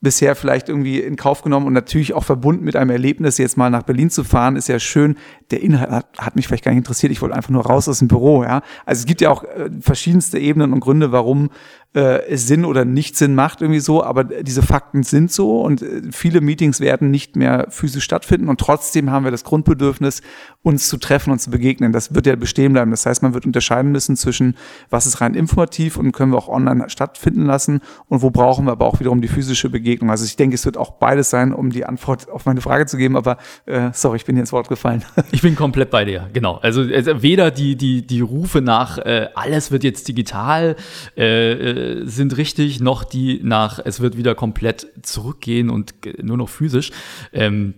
bisher 0.00 0.36
vielleicht 0.36 0.68
irgendwie 0.68 1.00
in 1.00 1.16
Kauf 1.16 1.42
genommen 1.42 1.66
und 1.66 1.72
natürlich 1.72 2.14
auch 2.14 2.22
verbunden 2.22 2.64
mit 2.64 2.76
einem 2.76 2.90
Erlebnis, 2.90 3.36
jetzt 3.36 3.56
mal 3.56 3.68
nach 3.68 3.82
Berlin 3.82 4.10
zu 4.10 4.22
fahren, 4.22 4.54
ist 4.54 4.68
ja 4.68 4.78
schön. 4.78 5.16
Der 5.50 5.60
Inhalt 5.60 5.90
hat, 5.90 6.06
hat 6.18 6.36
mich 6.36 6.46
vielleicht 6.46 6.64
gar 6.64 6.70
nicht 6.70 6.78
interessiert. 6.78 7.10
Ich 7.10 7.20
wollte 7.20 7.34
einfach 7.34 7.50
nur 7.50 7.66
raus 7.66 7.88
aus 7.88 7.98
dem 7.98 8.06
Büro, 8.06 8.44
ja. 8.44 8.62
Also 8.86 9.00
es 9.00 9.06
gibt 9.06 9.20
ja 9.20 9.30
auch 9.30 9.42
äh, 9.42 9.70
verschiedenste 9.80 10.38
Ebenen 10.38 10.72
und 10.72 10.80
Gründe, 10.80 11.10
warum 11.10 11.50
äh, 11.94 12.36
Sinn 12.36 12.64
oder 12.64 12.84
nicht 12.84 13.16
Sinn 13.16 13.34
macht, 13.34 13.62
irgendwie 13.62 13.80
so, 13.80 14.04
aber 14.04 14.24
diese 14.24 14.62
Fakten 14.62 15.02
sind 15.02 15.32
so 15.32 15.62
und 15.62 15.80
äh, 15.80 16.02
viele 16.12 16.40
Meetings 16.42 16.80
werden 16.80 17.10
nicht 17.10 17.34
mehr 17.34 17.66
physisch 17.70 18.04
stattfinden 18.04 18.48
und 18.48 18.60
trotzdem 18.60 19.10
haben 19.10 19.24
wir 19.24 19.30
das 19.30 19.44
Grundbedürfnis, 19.44 20.20
uns 20.62 20.88
zu 20.88 20.98
treffen 20.98 21.30
und 21.30 21.38
zu 21.38 21.50
begegnen. 21.50 21.92
Das 21.92 22.14
wird 22.14 22.26
ja 22.26 22.36
bestehen 22.36 22.74
bleiben. 22.74 22.90
Das 22.90 23.06
heißt, 23.06 23.22
man 23.22 23.32
wird 23.32 23.46
unterscheiden 23.46 23.90
müssen 23.90 24.16
zwischen, 24.16 24.56
was 24.90 25.06
ist 25.06 25.20
rein 25.22 25.34
informativ 25.34 25.96
und 25.96 26.12
können 26.12 26.32
wir 26.32 26.36
auch 26.36 26.48
online 26.48 26.90
stattfinden 26.90 27.46
lassen 27.46 27.80
und 28.08 28.20
wo 28.20 28.30
brauchen 28.30 28.66
wir 28.66 28.72
aber 28.72 28.84
auch 28.84 29.00
wiederum 29.00 29.22
die 29.22 29.28
physische 29.28 29.70
Begegnung. 29.70 30.10
Also 30.10 30.26
ich 30.26 30.36
denke, 30.36 30.56
es 30.56 30.66
wird 30.66 30.76
auch 30.76 30.92
beides 30.92 31.30
sein, 31.30 31.54
um 31.54 31.70
die 31.70 31.86
Antwort 31.86 32.28
auf 32.28 32.44
meine 32.44 32.60
Frage 32.60 32.84
zu 32.84 32.98
geben, 32.98 33.16
aber 33.16 33.38
äh, 33.64 33.90
sorry, 33.94 34.16
ich 34.16 34.26
bin 34.26 34.36
hier 34.36 34.42
ins 34.42 34.52
Wort 34.52 34.68
gefallen. 34.68 35.04
Ich 35.30 35.42
bin 35.42 35.56
komplett 35.56 35.90
bei 35.90 36.04
dir, 36.04 36.28
genau. 36.32 36.56
Also, 36.62 36.80
also 36.80 37.22
weder 37.22 37.50
die, 37.50 37.76
die, 37.76 38.04
die 38.04 38.20
Rufe 38.20 38.60
nach, 38.60 38.98
äh, 38.98 39.28
alles 39.34 39.70
wird 39.70 39.84
jetzt 39.84 40.08
digital, 40.08 40.74
äh, 41.16 41.87
äh, 41.88 42.06
sind 42.06 42.36
richtig, 42.36 42.80
noch 42.80 43.04
die 43.04 43.40
nach, 43.42 43.80
es 43.84 44.00
wird 44.00 44.16
wieder 44.16 44.34
komplett 44.34 44.86
zurückgehen 45.02 45.70
und 45.70 45.94
nur 46.22 46.36
noch 46.36 46.48
physisch. 46.48 46.90
Ähm, 47.32 47.74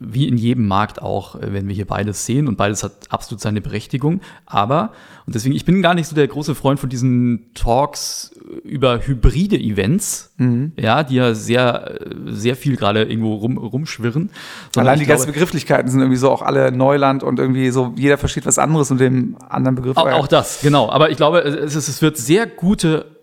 wie 0.00 0.28
in 0.28 0.36
jedem 0.36 0.68
Markt 0.68 1.02
auch, 1.02 1.34
äh, 1.34 1.52
wenn 1.52 1.66
wir 1.66 1.74
hier 1.74 1.86
beides 1.86 2.24
sehen 2.24 2.46
und 2.46 2.56
beides 2.56 2.84
hat 2.84 2.92
absolut 3.10 3.40
seine 3.40 3.60
Berechtigung. 3.60 4.20
Aber, 4.46 4.92
und 5.26 5.34
deswegen, 5.34 5.54
ich 5.54 5.64
bin 5.64 5.82
gar 5.82 5.94
nicht 5.94 6.06
so 6.06 6.14
der 6.14 6.28
große 6.28 6.54
Freund 6.54 6.78
von 6.78 6.88
diesen 6.88 7.50
Talks 7.54 8.30
über 8.62 9.06
hybride 9.06 9.58
Events, 9.58 10.32
mhm. 10.36 10.72
ja, 10.76 11.02
die 11.02 11.16
ja 11.16 11.34
sehr, 11.34 11.98
sehr 12.26 12.54
viel 12.56 12.76
gerade 12.76 13.02
irgendwo 13.02 13.34
rum, 13.34 13.58
rumschwirren. 13.58 14.30
Allein 14.76 15.00
die 15.00 15.06
ganzen 15.06 15.26
Begrifflichkeiten 15.26 15.90
sind 15.90 16.00
irgendwie 16.00 16.18
so 16.18 16.30
auch 16.30 16.42
alle 16.42 16.70
Neuland 16.70 17.22
und 17.22 17.38
irgendwie 17.38 17.70
so, 17.70 17.92
jeder 17.96 18.18
versteht 18.18 18.46
was 18.46 18.58
anderes 18.58 18.90
und 18.90 19.00
dem 19.00 19.36
anderen 19.48 19.74
Begriff. 19.74 19.96
Auch, 19.96 20.06
auch 20.06 20.28
das, 20.28 20.60
genau. 20.62 20.90
Aber 20.90 21.10
ich 21.10 21.16
glaube, 21.16 21.40
es, 21.40 21.74
es 21.74 22.02
wird 22.02 22.16
sehr 22.16 22.46
gute 22.46 23.17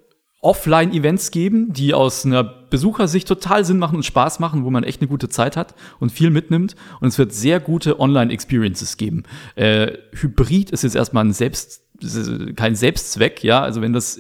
Offline-Events 0.46 1.32
geben, 1.32 1.74
die 1.74 1.94
aus 1.94 2.26
einer 2.26 2.44
Besuchersicht 2.44 3.28
total 3.28 3.66
Sinn 3.66 3.80
machen 3.80 3.96
und 3.96 4.04
Spaß 4.04 4.40
machen, 4.40 4.64
wo 4.64 4.70
man 4.70 4.84
echt 4.84 5.02
eine 5.02 5.08
gute 5.08 5.28
Zeit 5.28 5.58
hat 5.58 5.74
und 6.00 6.12
viel 6.12 6.30
mitnimmt. 6.30 6.76
Und 7.02 7.08
es 7.08 7.18
wird 7.18 7.34
sehr 7.34 7.60
gute 7.60 8.00
Online-Experiences 8.00 8.98
geben. 8.98 9.24
Äh, 9.56 9.94
Hybrid 10.14 10.70
ist 10.70 10.84
jetzt 10.84 10.96
erstmal 10.96 11.26
ein 11.26 11.34
Selbst 11.34 11.82
kein 12.58 12.76
Selbstzweck, 12.76 13.42
ja. 13.42 13.62
Also 13.62 13.82
wenn 13.82 13.94
das 13.94 14.20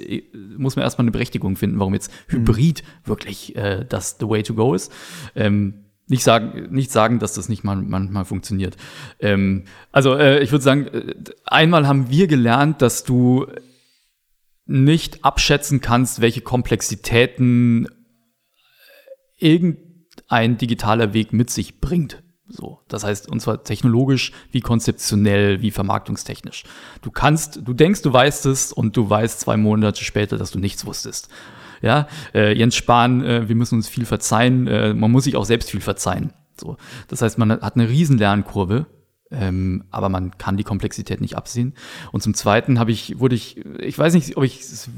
muss 0.57 0.77
man 0.77 0.83
erstmal 0.83 1.03
eine 1.03 1.11
Berechtigung 1.11 1.57
finden, 1.57 1.77
warum 1.77 1.93
jetzt. 1.93 2.09
Hybrid 2.27 2.83
mhm. 2.83 3.07
wirklich 3.09 3.55
äh, 3.57 3.85
das 3.87 4.15
the 4.19 4.29
way 4.29 4.43
to 4.43 4.53
go 4.53 4.73
ist. 4.73 4.93
Ähm, 5.35 5.85
nicht 6.07 6.23
sagen, 6.23 6.67
nicht 6.71 6.91
sagen, 6.91 7.19
dass 7.19 7.33
das 7.33 7.49
nicht 7.49 7.63
mal, 7.63 7.75
manchmal 7.75 8.25
funktioniert. 8.25 8.77
Ähm, 9.19 9.65
also 9.91 10.15
äh, 10.15 10.41
ich 10.41 10.51
würde 10.51 10.63
sagen, 10.63 10.87
äh, 10.87 11.15
einmal 11.45 11.87
haben 11.87 12.09
wir 12.09 12.27
gelernt, 12.27 12.81
dass 12.81 13.03
du 13.03 13.47
nicht 14.65 15.23
abschätzen 15.23 15.81
kannst, 15.81 16.21
welche 16.21 16.41
Komplexitäten 16.41 17.87
irgendein 19.37 20.57
digitaler 20.57 21.13
Weg 21.13 21.33
mit 21.33 21.49
sich 21.49 21.79
bringt. 21.79 22.23
So, 22.47 22.79
das 22.87 23.03
heißt, 23.03 23.29
und 23.29 23.39
zwar 23.39 23.63
technologisch, 23.63 24.31
wie 24.51 24.61
konzeptionell, 24.61 25.61
wie 25.61 25.71
vermarktungstechnisch. 25.71 26.63
Du 27.01 27.09
kannst, 27.09 27.61
du 27.63 27.73
denkst, 27.73 28.03
du 28.03 28.13
weißt 28.13 28.45
es 28.45 28.71
und 28.71 28.95
du 28.95 29.09
weißt 29.09 29.39
zwei 29.39 29.57
Monate 29.57 30.03
später, 30.03 30.37
dass 30.37 30.51
du 30.51 30.59
nichts 30.59 30.85
wusstest. 30.85 31.29
Ja, 31.81 32.07
äh, 32.33 32.53
Jens 32.53 32.75
Spahn, 32.75 33.23
äh, 33.23 33.49
wir 33.49 33.55
müssen 33.55 33.75
uns 33.75 33.89
viel 33.89 34.05
verzeihen, 34.05 34.67
äh, 34.67 34.93
man 34.93 35.11
muss 35.11 35.25
sich 35.25 35.35
auch 35.35 35.45
selbst 35.45 35.71
viel 35.71 35.81
verzeihen. 35.81 36.33
So, 36.59 36.77
das 37.07 37.21
heißt, 37.21 37.37
man 37.37 37.51
hat 37.51 37.75
eine 37.75 37.89
riesen 37.89 38.17
Lernkurve 38.17 38.85
ähm, 39.39 39.83
aber 39.91 40.09
man 40.09 40.37
kann 40.37 40.57
die 40.57 40.63
Komplexität 40.63 41.21
nicht 41.21 41.35
absehen. 41.35 41.73
Und 42.11 42.21
zum 42.21 42.33
Zweiten 42.33 42.79
habe 42.79 42.91
ich, 42.91 43.19
wurde 43.19 43.35
ich, 43.35 43.63
ich 43.79 43.97
weiß 43.97 44.13
nicht, 44.13 44.37
ob 44.37 44.43
ich 44.43 44.59
es 44.59 44.89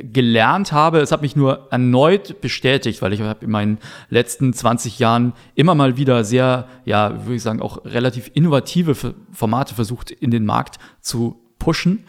gelernt 0.00 0.72
habe, 0.72 1.00
es 1.00 1.12
hat 1.12 1.22
mich 1.22 1.36
nur 1.36 1.68
erneut 1.70 2.40
bestätigt, 2.40 3.02
weil 3.02 3.12
ich 3.12 3.20
habe 3.20 3.44
in 3.44 3.50
meinen 3.50 3.78
letzten 4.10 4.52
20 4.52 4.98
Jahren 4.98 5.32
immer 5.54 5.74
mal 5.74 5.96
wieder 5.96 6.24
sehr, 6.24 6.68
ja, 6.84 7.24
würde 7.24 7.34
ich 7.34 7.42
sagen, 7.42 7.60
auch 7.60 7.84
relativ 7.84 8.30
innovative 8.34 8.94
Formate 9.32 9.74
versucht 9.74 10.10
in 10.10 10.30
den 10.30 10.44
Markt 10.44 10.78
zu 11.00 11.40
pushen. 11.58 12.04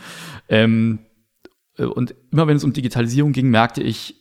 Ähm, 0.50 1.00
und 1.78 2.16
immer 2.32 2.48
wenn 2.48 2.58
es 2.58 2.64
um 2.64 2.74
Digitalisierung 2.74 3.32
ging, 3.32 3.50
merkte 3.50 3.82
ich, 3.82 4.16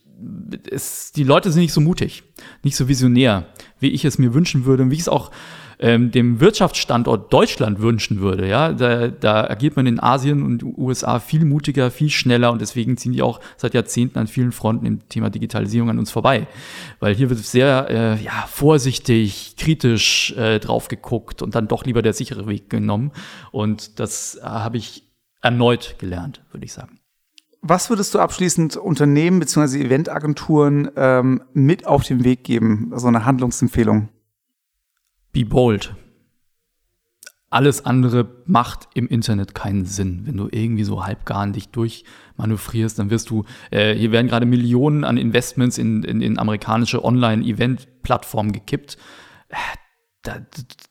es, 0.69 1.11
die 1.11 1.23
Leute 1.23 1.51
sind 1.51 1.61
nicht 1.61 1.73
so 1.73 1.81
mutig, 1.81 2.23
nicht 2.63 2.75
so 2.75 2.87
visionär, 2.87 3.47
wie 3.79 3.89
ich 3.89 4.05
es 4.05 4.17
mir 4.17 4.33
wünschen 4.33 4.65
würde 4.65 4.83
und 4.83 4.91
wie 4.91 4.95
ich 4.95 5.01
es 5.01 5.09
auch 5.09 5.31
ähm, 5.79 6.11
dem 6.11 6.39
Wirtschaftsstandort 6.39 7.31
Deutschland 7.31 7.81
wünschen 7.81 8.19
würde. 8.19 8.47
Ja, 8.47 8.73
da, 8.73 9.07
da 9.07 9.49
agiert 9.49 9.75
man 9.75 9.87
in 9.87 9.99
Asien 9.99 10.43
und 10.43 10.63
USA 10.63 11.19
viel 11.19 11.45
mutiger, 11.45 11.91
viel 11.91 12.09
schneller 12.09 12.51
und 12.51 12.61
deswegen 12.61 12.97
ziehen 12.97 13.13
die 13.13 13.21
auch 13.21 13.39
seit 13.57 13.73
Jahrzehnten 13.73 14.19
an 14.19 14.27
vielen 14.27 14.51
Fronten 14.51 14.85
im 14.85 15.07
Thema 15.09 15.29
Digitalisierung 15.29 15.89
an 15.89 15.99
uns 15.99 16.11
vorbei, 16.11 16.47
weil 16.99 17.15
hier 17.15 17.29
wird 17.29 17.39
sehr 17.39 17.87
äh, 17.89 18.23
ja, 18.23 18.45
vorsichtig, 18.47 19.55
kritisch 19.57 20.33
äh, 20.37 20.59
drauf 20.59 20.87
geguckt 20.87 21.41
und 21.41 21.55
dann 21.55 21.67
doch 21.67 21.85
lieber 21.85 22.01
der 22.01 22.13
sichere 22.13 22.47
Weg 22.47 22.69
genommen 22.69 23.11
und 23.51 23.99
das 23.99 24.35
äh, 24.35 24.41
habe 24.43 24.77
ich 24.77 25.03
erneut 25.41 25.95
gelernt, 25.99 26.41
würde 26.51 26.65
ich 26.65 26.73
sagen. 26.73 26.99
Was 27.67 27.89
würdest 27.89 28.13
du 28.13 28.19
abschließend 28.19 28.77
Unternehmen 28.77 29.39
bzw. 29.39 29.81
Eventagenturen 29.83 30.91
ähm, 30.95 31.41
mit 31.53 31.87
auf 31.87 32.03
den 32.03 32.23
Weg 32.23 32.43
geben? 32.43 32.87
So 32.89 32.93
also 32.95 33.07
eine 33.07 33.25
Handlungsempfehlung. 33.25 34.09
Be 35.35 35.43
bold. 35.43 35.93
Alles 37.49 37.85
andere 37.85 38.25
macht 38.45 38.87
im 38.93 39.05
Internet 39.09 39.53
keinen 39.53 39.83
Sinn. 39.83 40.21
Wenn 40.23 40.37
du 40.37 40.47
irgendwie 40.49 40.85
so 40.85 41.05
halbgar 41.05 41.45
dich 41.47 41.67
durchmanövrierst, 41.69 42.97
dann 42.97 43.09
wirst 43.09 43.29
du, 43.29 43.43
äh, 43.69 43.93
hier 43.93 44.13
werden 44.13 44.27
gerade 44.27 44.45
Millionen 44.45 45.03
an 45.03 45.17
Investments 45.17 45.77
in, 45.77 46.03
in, 46.03 46.21
in 46.21 46.39
amerikanische 46.39 47.03
Online-Event-Plattformen 47.03 48.53
gekippt. 48.53 48.97
Äh, 49.49 49.55
da, 50.21 50.37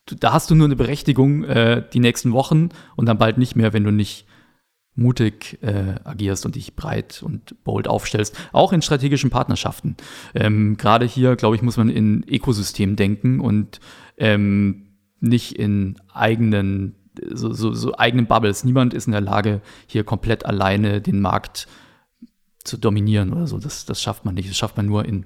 da, 0.05 0.31
hast 0.31 0.51
du 0.51 0.55
nur 0.55 0.67
eine 0.67 0.75
Berechtigung 0.75 1.43
äh, 1.45 1.83
die 1.91 1.99
nächsten 1.99 2.31
Wochen 2.31 2.69
und 2.95 3.07
dann 3.07 3.17
bald 3.17 3.39
nicht 3.39 3.55
mehr, 3.55 3.73
wenn 3.73 3.83
du 3.83 3.91
nicht 3.91 4.27
mutig 4.95 5.59
äh, 5.61 5.95
agierst 6.03 6.45
und 6.45 6.55
dich 6.55 6.75
breit 6.75 7.21
und 7.23 7.63
bold 7.63 7.87
aufstellst, 7.87 8.35
auch 8.53 8.73
in 8.73 8.81
strategischen 8.81 9.29
Partnerschaften. 9.29 9.95
Ähm, 10.33 10.77
Gerade 10.77 11.05
hier, 11.05 11.35
glaube 11.35 11.55
ich, 11.55 11.61
muss 11.61 11.77
man 11.77 11.89
in 11.89 12.23
Ökosystem 12.27 12.95
denken 12.95 13.39
und 13.39 13.79
ähm, 14.17 14.87
nicht 15.19 15.57
in 15.57 15.97
eigenen, 16.13 16.95
so, 17.33 17.51
so, 17.53 17.73
so 17.73 17.97
eigenen 17.97 18.27
Bubbles. 18.27 18.63
Niemand 18.63 18.93
ist 18.93 19.07
in 19.07 19.11
der 19.11 19.21
Lage, 19.21 19.61
hier 19.87 20.03
komplett 20.03 20.45
alleine 20.45 21.01
den 21.01 21.19
Markt 21.19 21.67
zu 22.63 22.77
dominieren 22.77 23.33
oder 23.33 23.47
so. 23.47 23.59
Das, 23.59 23.85
das 23.85 24.01
schafft 24.01 24.25
man 24.25 24.35
nicht. 24.35 24.49
Das 24.49 24.57
schafft 24.57 24.77
man 24.77 24.85
nur 24.85 25.05
in 25.05 25.25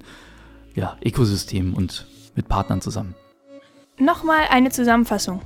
ja, 0.75 0.97
Ökosystemen 1.03 1.73
und 1.73 2.07
mit 2.35 2.47
Partnern 2.47 2.81
zusammen. 2.81 3.15
Nochmal 3.97 4.45
eine 4.49 4.69
Zusammenfassung. 4.69 5.41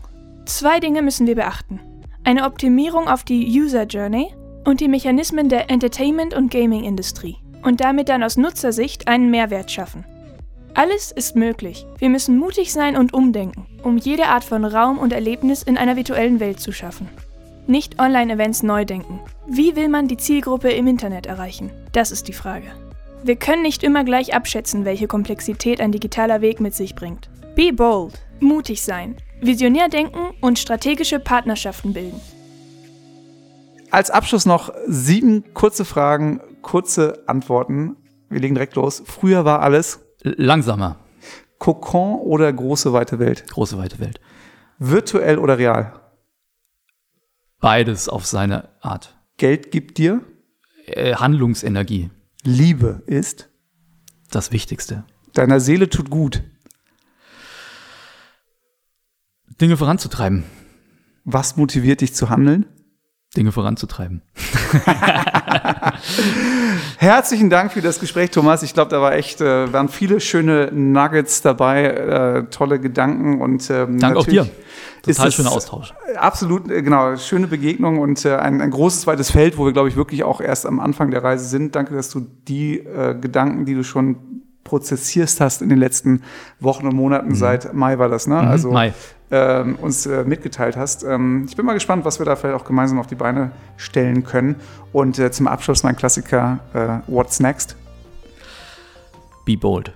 Zwei 0.45 0.79
Dinge 0.79 1.01
müssen 1.01 1.27
wir 1.27 1.35
beachten. 1.35 1.79
Eine 2.25 2.45
Optimierung 2.45 3.09
auf 3.09 3.25
die 3.25 3.45
User 3.59 3.83
Journey 3.83 4.33
und 4.63 4.79
die 4.79 4.87
Mechanismen 4.87 5.49
der 5.49 5.69
Entertainment- 5.69 6.33
und 6.33 6.49
Gaming-Industrie. 6.51 7.35
Und 7.63 7.81
damit 7.81 8.07
dann 8.07 8.23
aus 8.23 8.37
Nutzersicht 8.37 9.09
einen 9.09 9.29
Mehrwert 9.29 9.69
schaffen. 9.69 10.05
Alles 10.73 11.11
ist 11.11 11.35
möglich. 11.35 11.85
Wir 11.97 12.09
müssen 12.09 12.37
mutig 12.37 12.71
sein 12.71 12.95
und 12.95 13.13
umdenken, 13.13 13.65
um 13.83 13.97
jede 13.97 14.27
Art 14.27 14.45
von 14.45 14.63
Raum 14.63 14.99
und 14.99 15.11
Erlebnis 15.11 15.63
in 15.63 15.77
einer 15.77 15.97
virtuellen 15.97 16.39
Welt 16.39 16.61
zu 16.61 16.71
schaffen. 16.71 17.09
Nicht 17.67 17.99
Online-Events 17.99 18.63
neu 18.63 18.85
denken. 18.85 19.19
Wie 19.45 19.75
will 19.75 19.89
man 19.89 20.07
die 20.07 20.17
Zielgruppe 20.17 20.71
im 20.71 20.87
Internet 20.87 21.25
erreichen? 21.25 21.71
Das 21.91 22.11
ist 22.11 22.29
die 22.29 22.33
Frage. 22.33 22.67
Wir 23.23 23.35
können 23.35 23.63
nicht 23.63 23.83
immer 23.83 24.05
gleich 24.05 24.33
abschätzen, 24.33 24.85
welche 24.85 25.07
Komplexität 25.07 25.81
ein 25.81 25.91
digitaler 25.91 26.39
Weg 26.39 26.61
mit 26.61 26.73
sich 26.73 26.95
bringt. 26.95 27.29
Be 27.55 27.73
bold, 27.73 28.13
mutig 28.43 28.83
sein, 28.83 29.17
visionär 29.41 29.89
denken 29.89 30.31
und 30.41 30.59
strategische 30.59 31.19
Partnerschaften 31.19 31.93
bilden. 31.93 32.21
Als 33.89 34.09
Abschluss 34.09 34.45
noch 34.45 34.73
sieben 34.87 35.53
kurze 35.53 35.85
Fragen, 35.85 36.41
kurze 36.61 37.23
Antworten. 37.27 37.95
Wir 38.29 38.39
legen 38.39 38.55
direkt 38.55 38.75
los. 38.75 39.03
Früher 39.05 39.45
war 39.45 39.61
alles 39.61 39.99
Langsamer. 40.23 40.99
Kokon 41.59 42.19
oder 42.19 42.51
große 42.51 42.91
weite 42.91 43.19
Welt? 43.19 43.45
Große 43.49 43.77
weite 43.77 43.99
Welt. 43.99 44.19
Virtuell 44.79 45.37
oder 45.37 45.57
real? 45.57 45.93
Beides 47.59 48.09
auf 48.09 48.25
seine 48.25 48.69
Art. 48.81 49.17
Geld 49.37 49.71
gibt 49.71 49.97
dir? 49.97 50.21
Äh, 50.85 51.15
Handlungsenergie. 51.15 52.09
Liebe 52.43 53.03
ist? 53.05 53.49
Das 54.31 54.51
Wichtigste. 54.51 55.05
Deiner 55.33 55.59
Seele 55.59 55.87
tut 55.87 56.09
gut. 56.09 56.43
Dinge 59.61 59.77
voranzutreiben. 59.77 60.43
Was 61.25 61.57
motiviert 61.57 62.01
dich 62.01 62.13
zu 62.13 62.29
handeln? 62.29 62.65
Dinge 63.35 63.51
voranzutreiben. 63.51 64.21
Herzlichen 66.97 67.49
Dank 67.49 67.71
für 67.71 67.81
das 67.81 67.99
Gespräch, 67.99 68.29
Thomas. 68.31 68.61
Ich 68.61 68.73
glaube, 68.73 68.91
da 68.91 69.01
war 69.01 69.13
echt, 69.13 69.41
äh, 69.41 69.73
waren 69.73 69.89
viele 69.89 70.19
schöne 70.19 70.69
Nuggets 70.71 71.41
dabei, 71.41 71.85
äh, 71.85 72.43
tolle 72.49 72.79
Gedanken 72.79 73.41
und 73.41 73.69
ähm, 73.71 73.99
Dank 73.99 74.17
auch 74.17 74.25
dir. 74.27 74.47
Total 75.01 75.31
schöner 75.31 75.51
Austausch. 75.51 75.93
Absolut, 76.15 76.69
äh, 76.69 76.83
genau, 76.83 77.15
schöne 77.17 77.47
Begegnung 77.47 77.99
und 77.99 78.23
äh, 78.25 78.35
ein, 78.35 78.61
ein 78.61 78.69
großes 78.69 79.07
weites 79.07 79.31
Feld, 79.31 79.57
wo 79.57 79.65
wir, 79.65 79.73
glaube 79.73 79.89
ich, 79.89 79.95
wirklich 79.95 80.23
auch 80.23 80.39
erst 80.39 80.67
am 80.67 80.79
Anfang 80.79 81.09
der 81.09 81.23
Reise 81.23 81.45
sind. 81.45 81.75
Danke, 81.75 81.95
dass 81.95 82.09
du 82.09 82.21
die 82.47 82.79
äh, 82.79 83.15
Gedanken, 83.19 83.65
die 83.65 83.73
du 83.73 83.83
schon 83.83 84.43
prozessierst 84.63 85.41
hast 85.41 85.61
in 85.61 85.69
den 85.69 85.79
letzten 85.79 86.21
Wochen 86.59 86.87
und 86.87 86.95
Monaten, 86.95 87.29
mhm. 87.29 87.35
seit 87.35 87.73
Mai 87.73 87.97
war 87.99 88.09
das, 88.09 88.27
ne? 88.27 88.35
Mhm, 88.35 88.47
also 88.47 88.71
Mai 88.71 88.93
ähm, 89.33 89.75
uns 89.81 90.05
äh, 90.05 90.23
mitgeteilt 90.23 90.77
hast. 90.77 91.03
Ähm, 91.03 91.47
ich 91.49 91.57
bin 91.57 91.65
mal 91.65 91.73
gespannt, 91.73 92.05
was 92.05 92.19
wir 92.19 92.25
da 92.25 92.35
vielleicht 92.35 92.55
auch 92.55 92.65
gemeinsam 92.65 92.99
auf 92.99 93.07
die 93.07 93.15
Beine 93.15 93.51
stellen 93.77 94.23
können. 94.23 94.57
Und 94.91 95.17
äh, 95.17 95.31
zum 95.31 95.47
Abschluss 95.47 95.81
mein 95.81 95.95
Klassiker, 95.95 96.59
äh, 96.73 97.11
What's 97.11 97.39
Next? 97.39 97.75
Be 99.43 99.57
bold. 99.57 99.91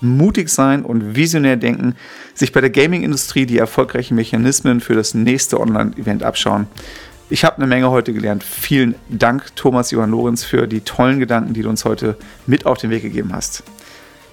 Mutig 0.00 0.50
sein 0.50 0.84
und 0.84 1.16
visionär 1.16 1.56
denken, 1.56 1.96
sich 2.32 2.52
bei 2.52 2.60
der 2.60 2.70
Gaming-Industrie 2.70 3.44
die 3.44 3.58
erfolgreichen 3.58 4.14
Mechanismen 4.14 4.80
für 4.80 4.94
das 4.94 5.14
nächste 5.14 5.58
Online-Event 5.58 6.22
abschauen. 6.22 6.68
Ich 7.28 7.44
habe 7.44 7.56
eine 7.56 7.66
Menge 7.66 7.90
heute 7.90 8.12
gelernt. 8.12 8.44
Vielen 8.44 8.94
Dank, 9.08 9.56
Thomas 9.56 9.90
Johann 9.90 10.10
Lorenz, 10.10 10.44
für 10.44 10.68
die 10.68 10.82
tollen 10.82 11.18
Gedanken, 11.18 11.54
die 11.54 11.62
du 11.62 11.68
uns 11.68 11.84
heute 11.84 12.16
mit 12.46 12.66
auf 12.66 12.78
den 12.78 12.90
Weg 12.90 13.02
gegeben 13.02 13.30
hast. 13.32 13.64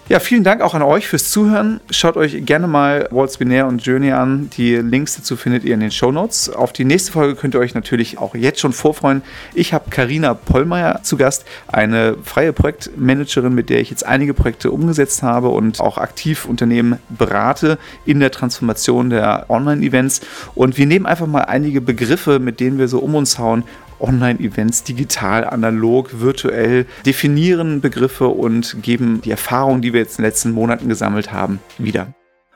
Ja, 0.09 0.19
vielen 0.19 0.43
Dank 0.43 0.61
auch 0.63 0.73
an 0.73 0.81
euch 0.81 1.07
fürs 1.07 1.29
Zuhören. 1.29 1.81
Schaut 1.91 2.17
euch 2.17 2.43
gerne 2.43 2.65
mal 2.65 3.07
Waltz 3.11 3.37
Binär 3.37 3.67
und 3.67 3.85
Journey 3.85 4.11
an. 4.11 4.49
Die 4.57 4.77
Links 4.77 5.15
dazu 5.15 5.37
findet 5.37 5.63
ihr 5.63 5.75
in 5.75 5.81
den 5.81 5.91
Show 5.91 6.11
Notes. 6.11 6.49
Auf 6.49 6.73
die 6.73 6.83
nächste 6.83 7.11
Folge 7.11 7.35
könnt 7.35 7.53
ihr 7.53 7.59
euch 7.59 7.75
natürlich 7.75 8.17
auch 8.17 8.33
jetzt 8.33 8.59
schon 8.59 8.73
vorfreuen. 8.73 9.21
Ich 9.53 9.71
habe 9.71 9.91
Karina 9.91 10.33
Pollmeier 10.33 11.01
zu 11.03 11.15
Gast, 11.15 11.45
eine 11.67 12.17
freie 12.23 12.53
Projektmanagerin, 12.53 13.53
mit 13.53 13.69
der 13.69 13.81
ich 13.81 13.91
jetzt 13.91 14.03
einige 14.03 14.33
Projekte 14.33 14.71
umgesetzt 14.71 15.21
habe 15.21 15.49
und 15.49 15.79
auch 15.79 15.99
aktiv 15.99 16.45
Unternehmen 16.45 16.97
berate 17.09 17.77
in 18.03 18.19
der 18.19 18.31
Transformation 18.31 19.11
der 19.11 19.45
Online-Events. 19.47 20.21
Und 20.55 20.79
wir 20.79 20.87
nehmen 20.87 21.05
einfach 21.05 21.27
mal 21.27 21.41
einige 21.41 21.81
Begriffe, 21.81 22.39
mit 22.39 22.59
denen 22.59 22.79
wir 22.79 22.87
so 22.87 22.97
um 22.97 23.13
uns 23.13 23.37
hauen 23.37 23.63
Online-Events 23.99 24.83
digital, 24.83 25.45
analog, 25.45 26.19
virtuell, 26.19 26.85
definieren 27.05 27.81
Begriffe 27.81 28.27
und 28.27 28.81
geben 28.81 29.21
die 29.21 29.31
Erfahrungen, 29.31 29.81
die 29.81 29.93
wir 29.93 30.01
jetzt 30.01 30.17
in 30.19 30.23
den 30.23 30.29
letzten 30.29 30.51
Monaten 30.51 30.89
gesammelt 30.89 31.31
haben, 31.31 31.59
wieder. 31.77 32.13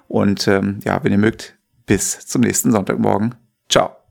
Und 0.07 0.47
ähm, 0.47 0.79
ja, 0.83 1.03
wenn 1.03 1.11
ihr 1.11 1.17
mögt, 1.17 1.55
bis 1.85 2.25
zum 2.25 2.41
nächsten 2.41 2.71
Sonntagmorgen. 2.71 3.35
Ciao. 3.69 4.02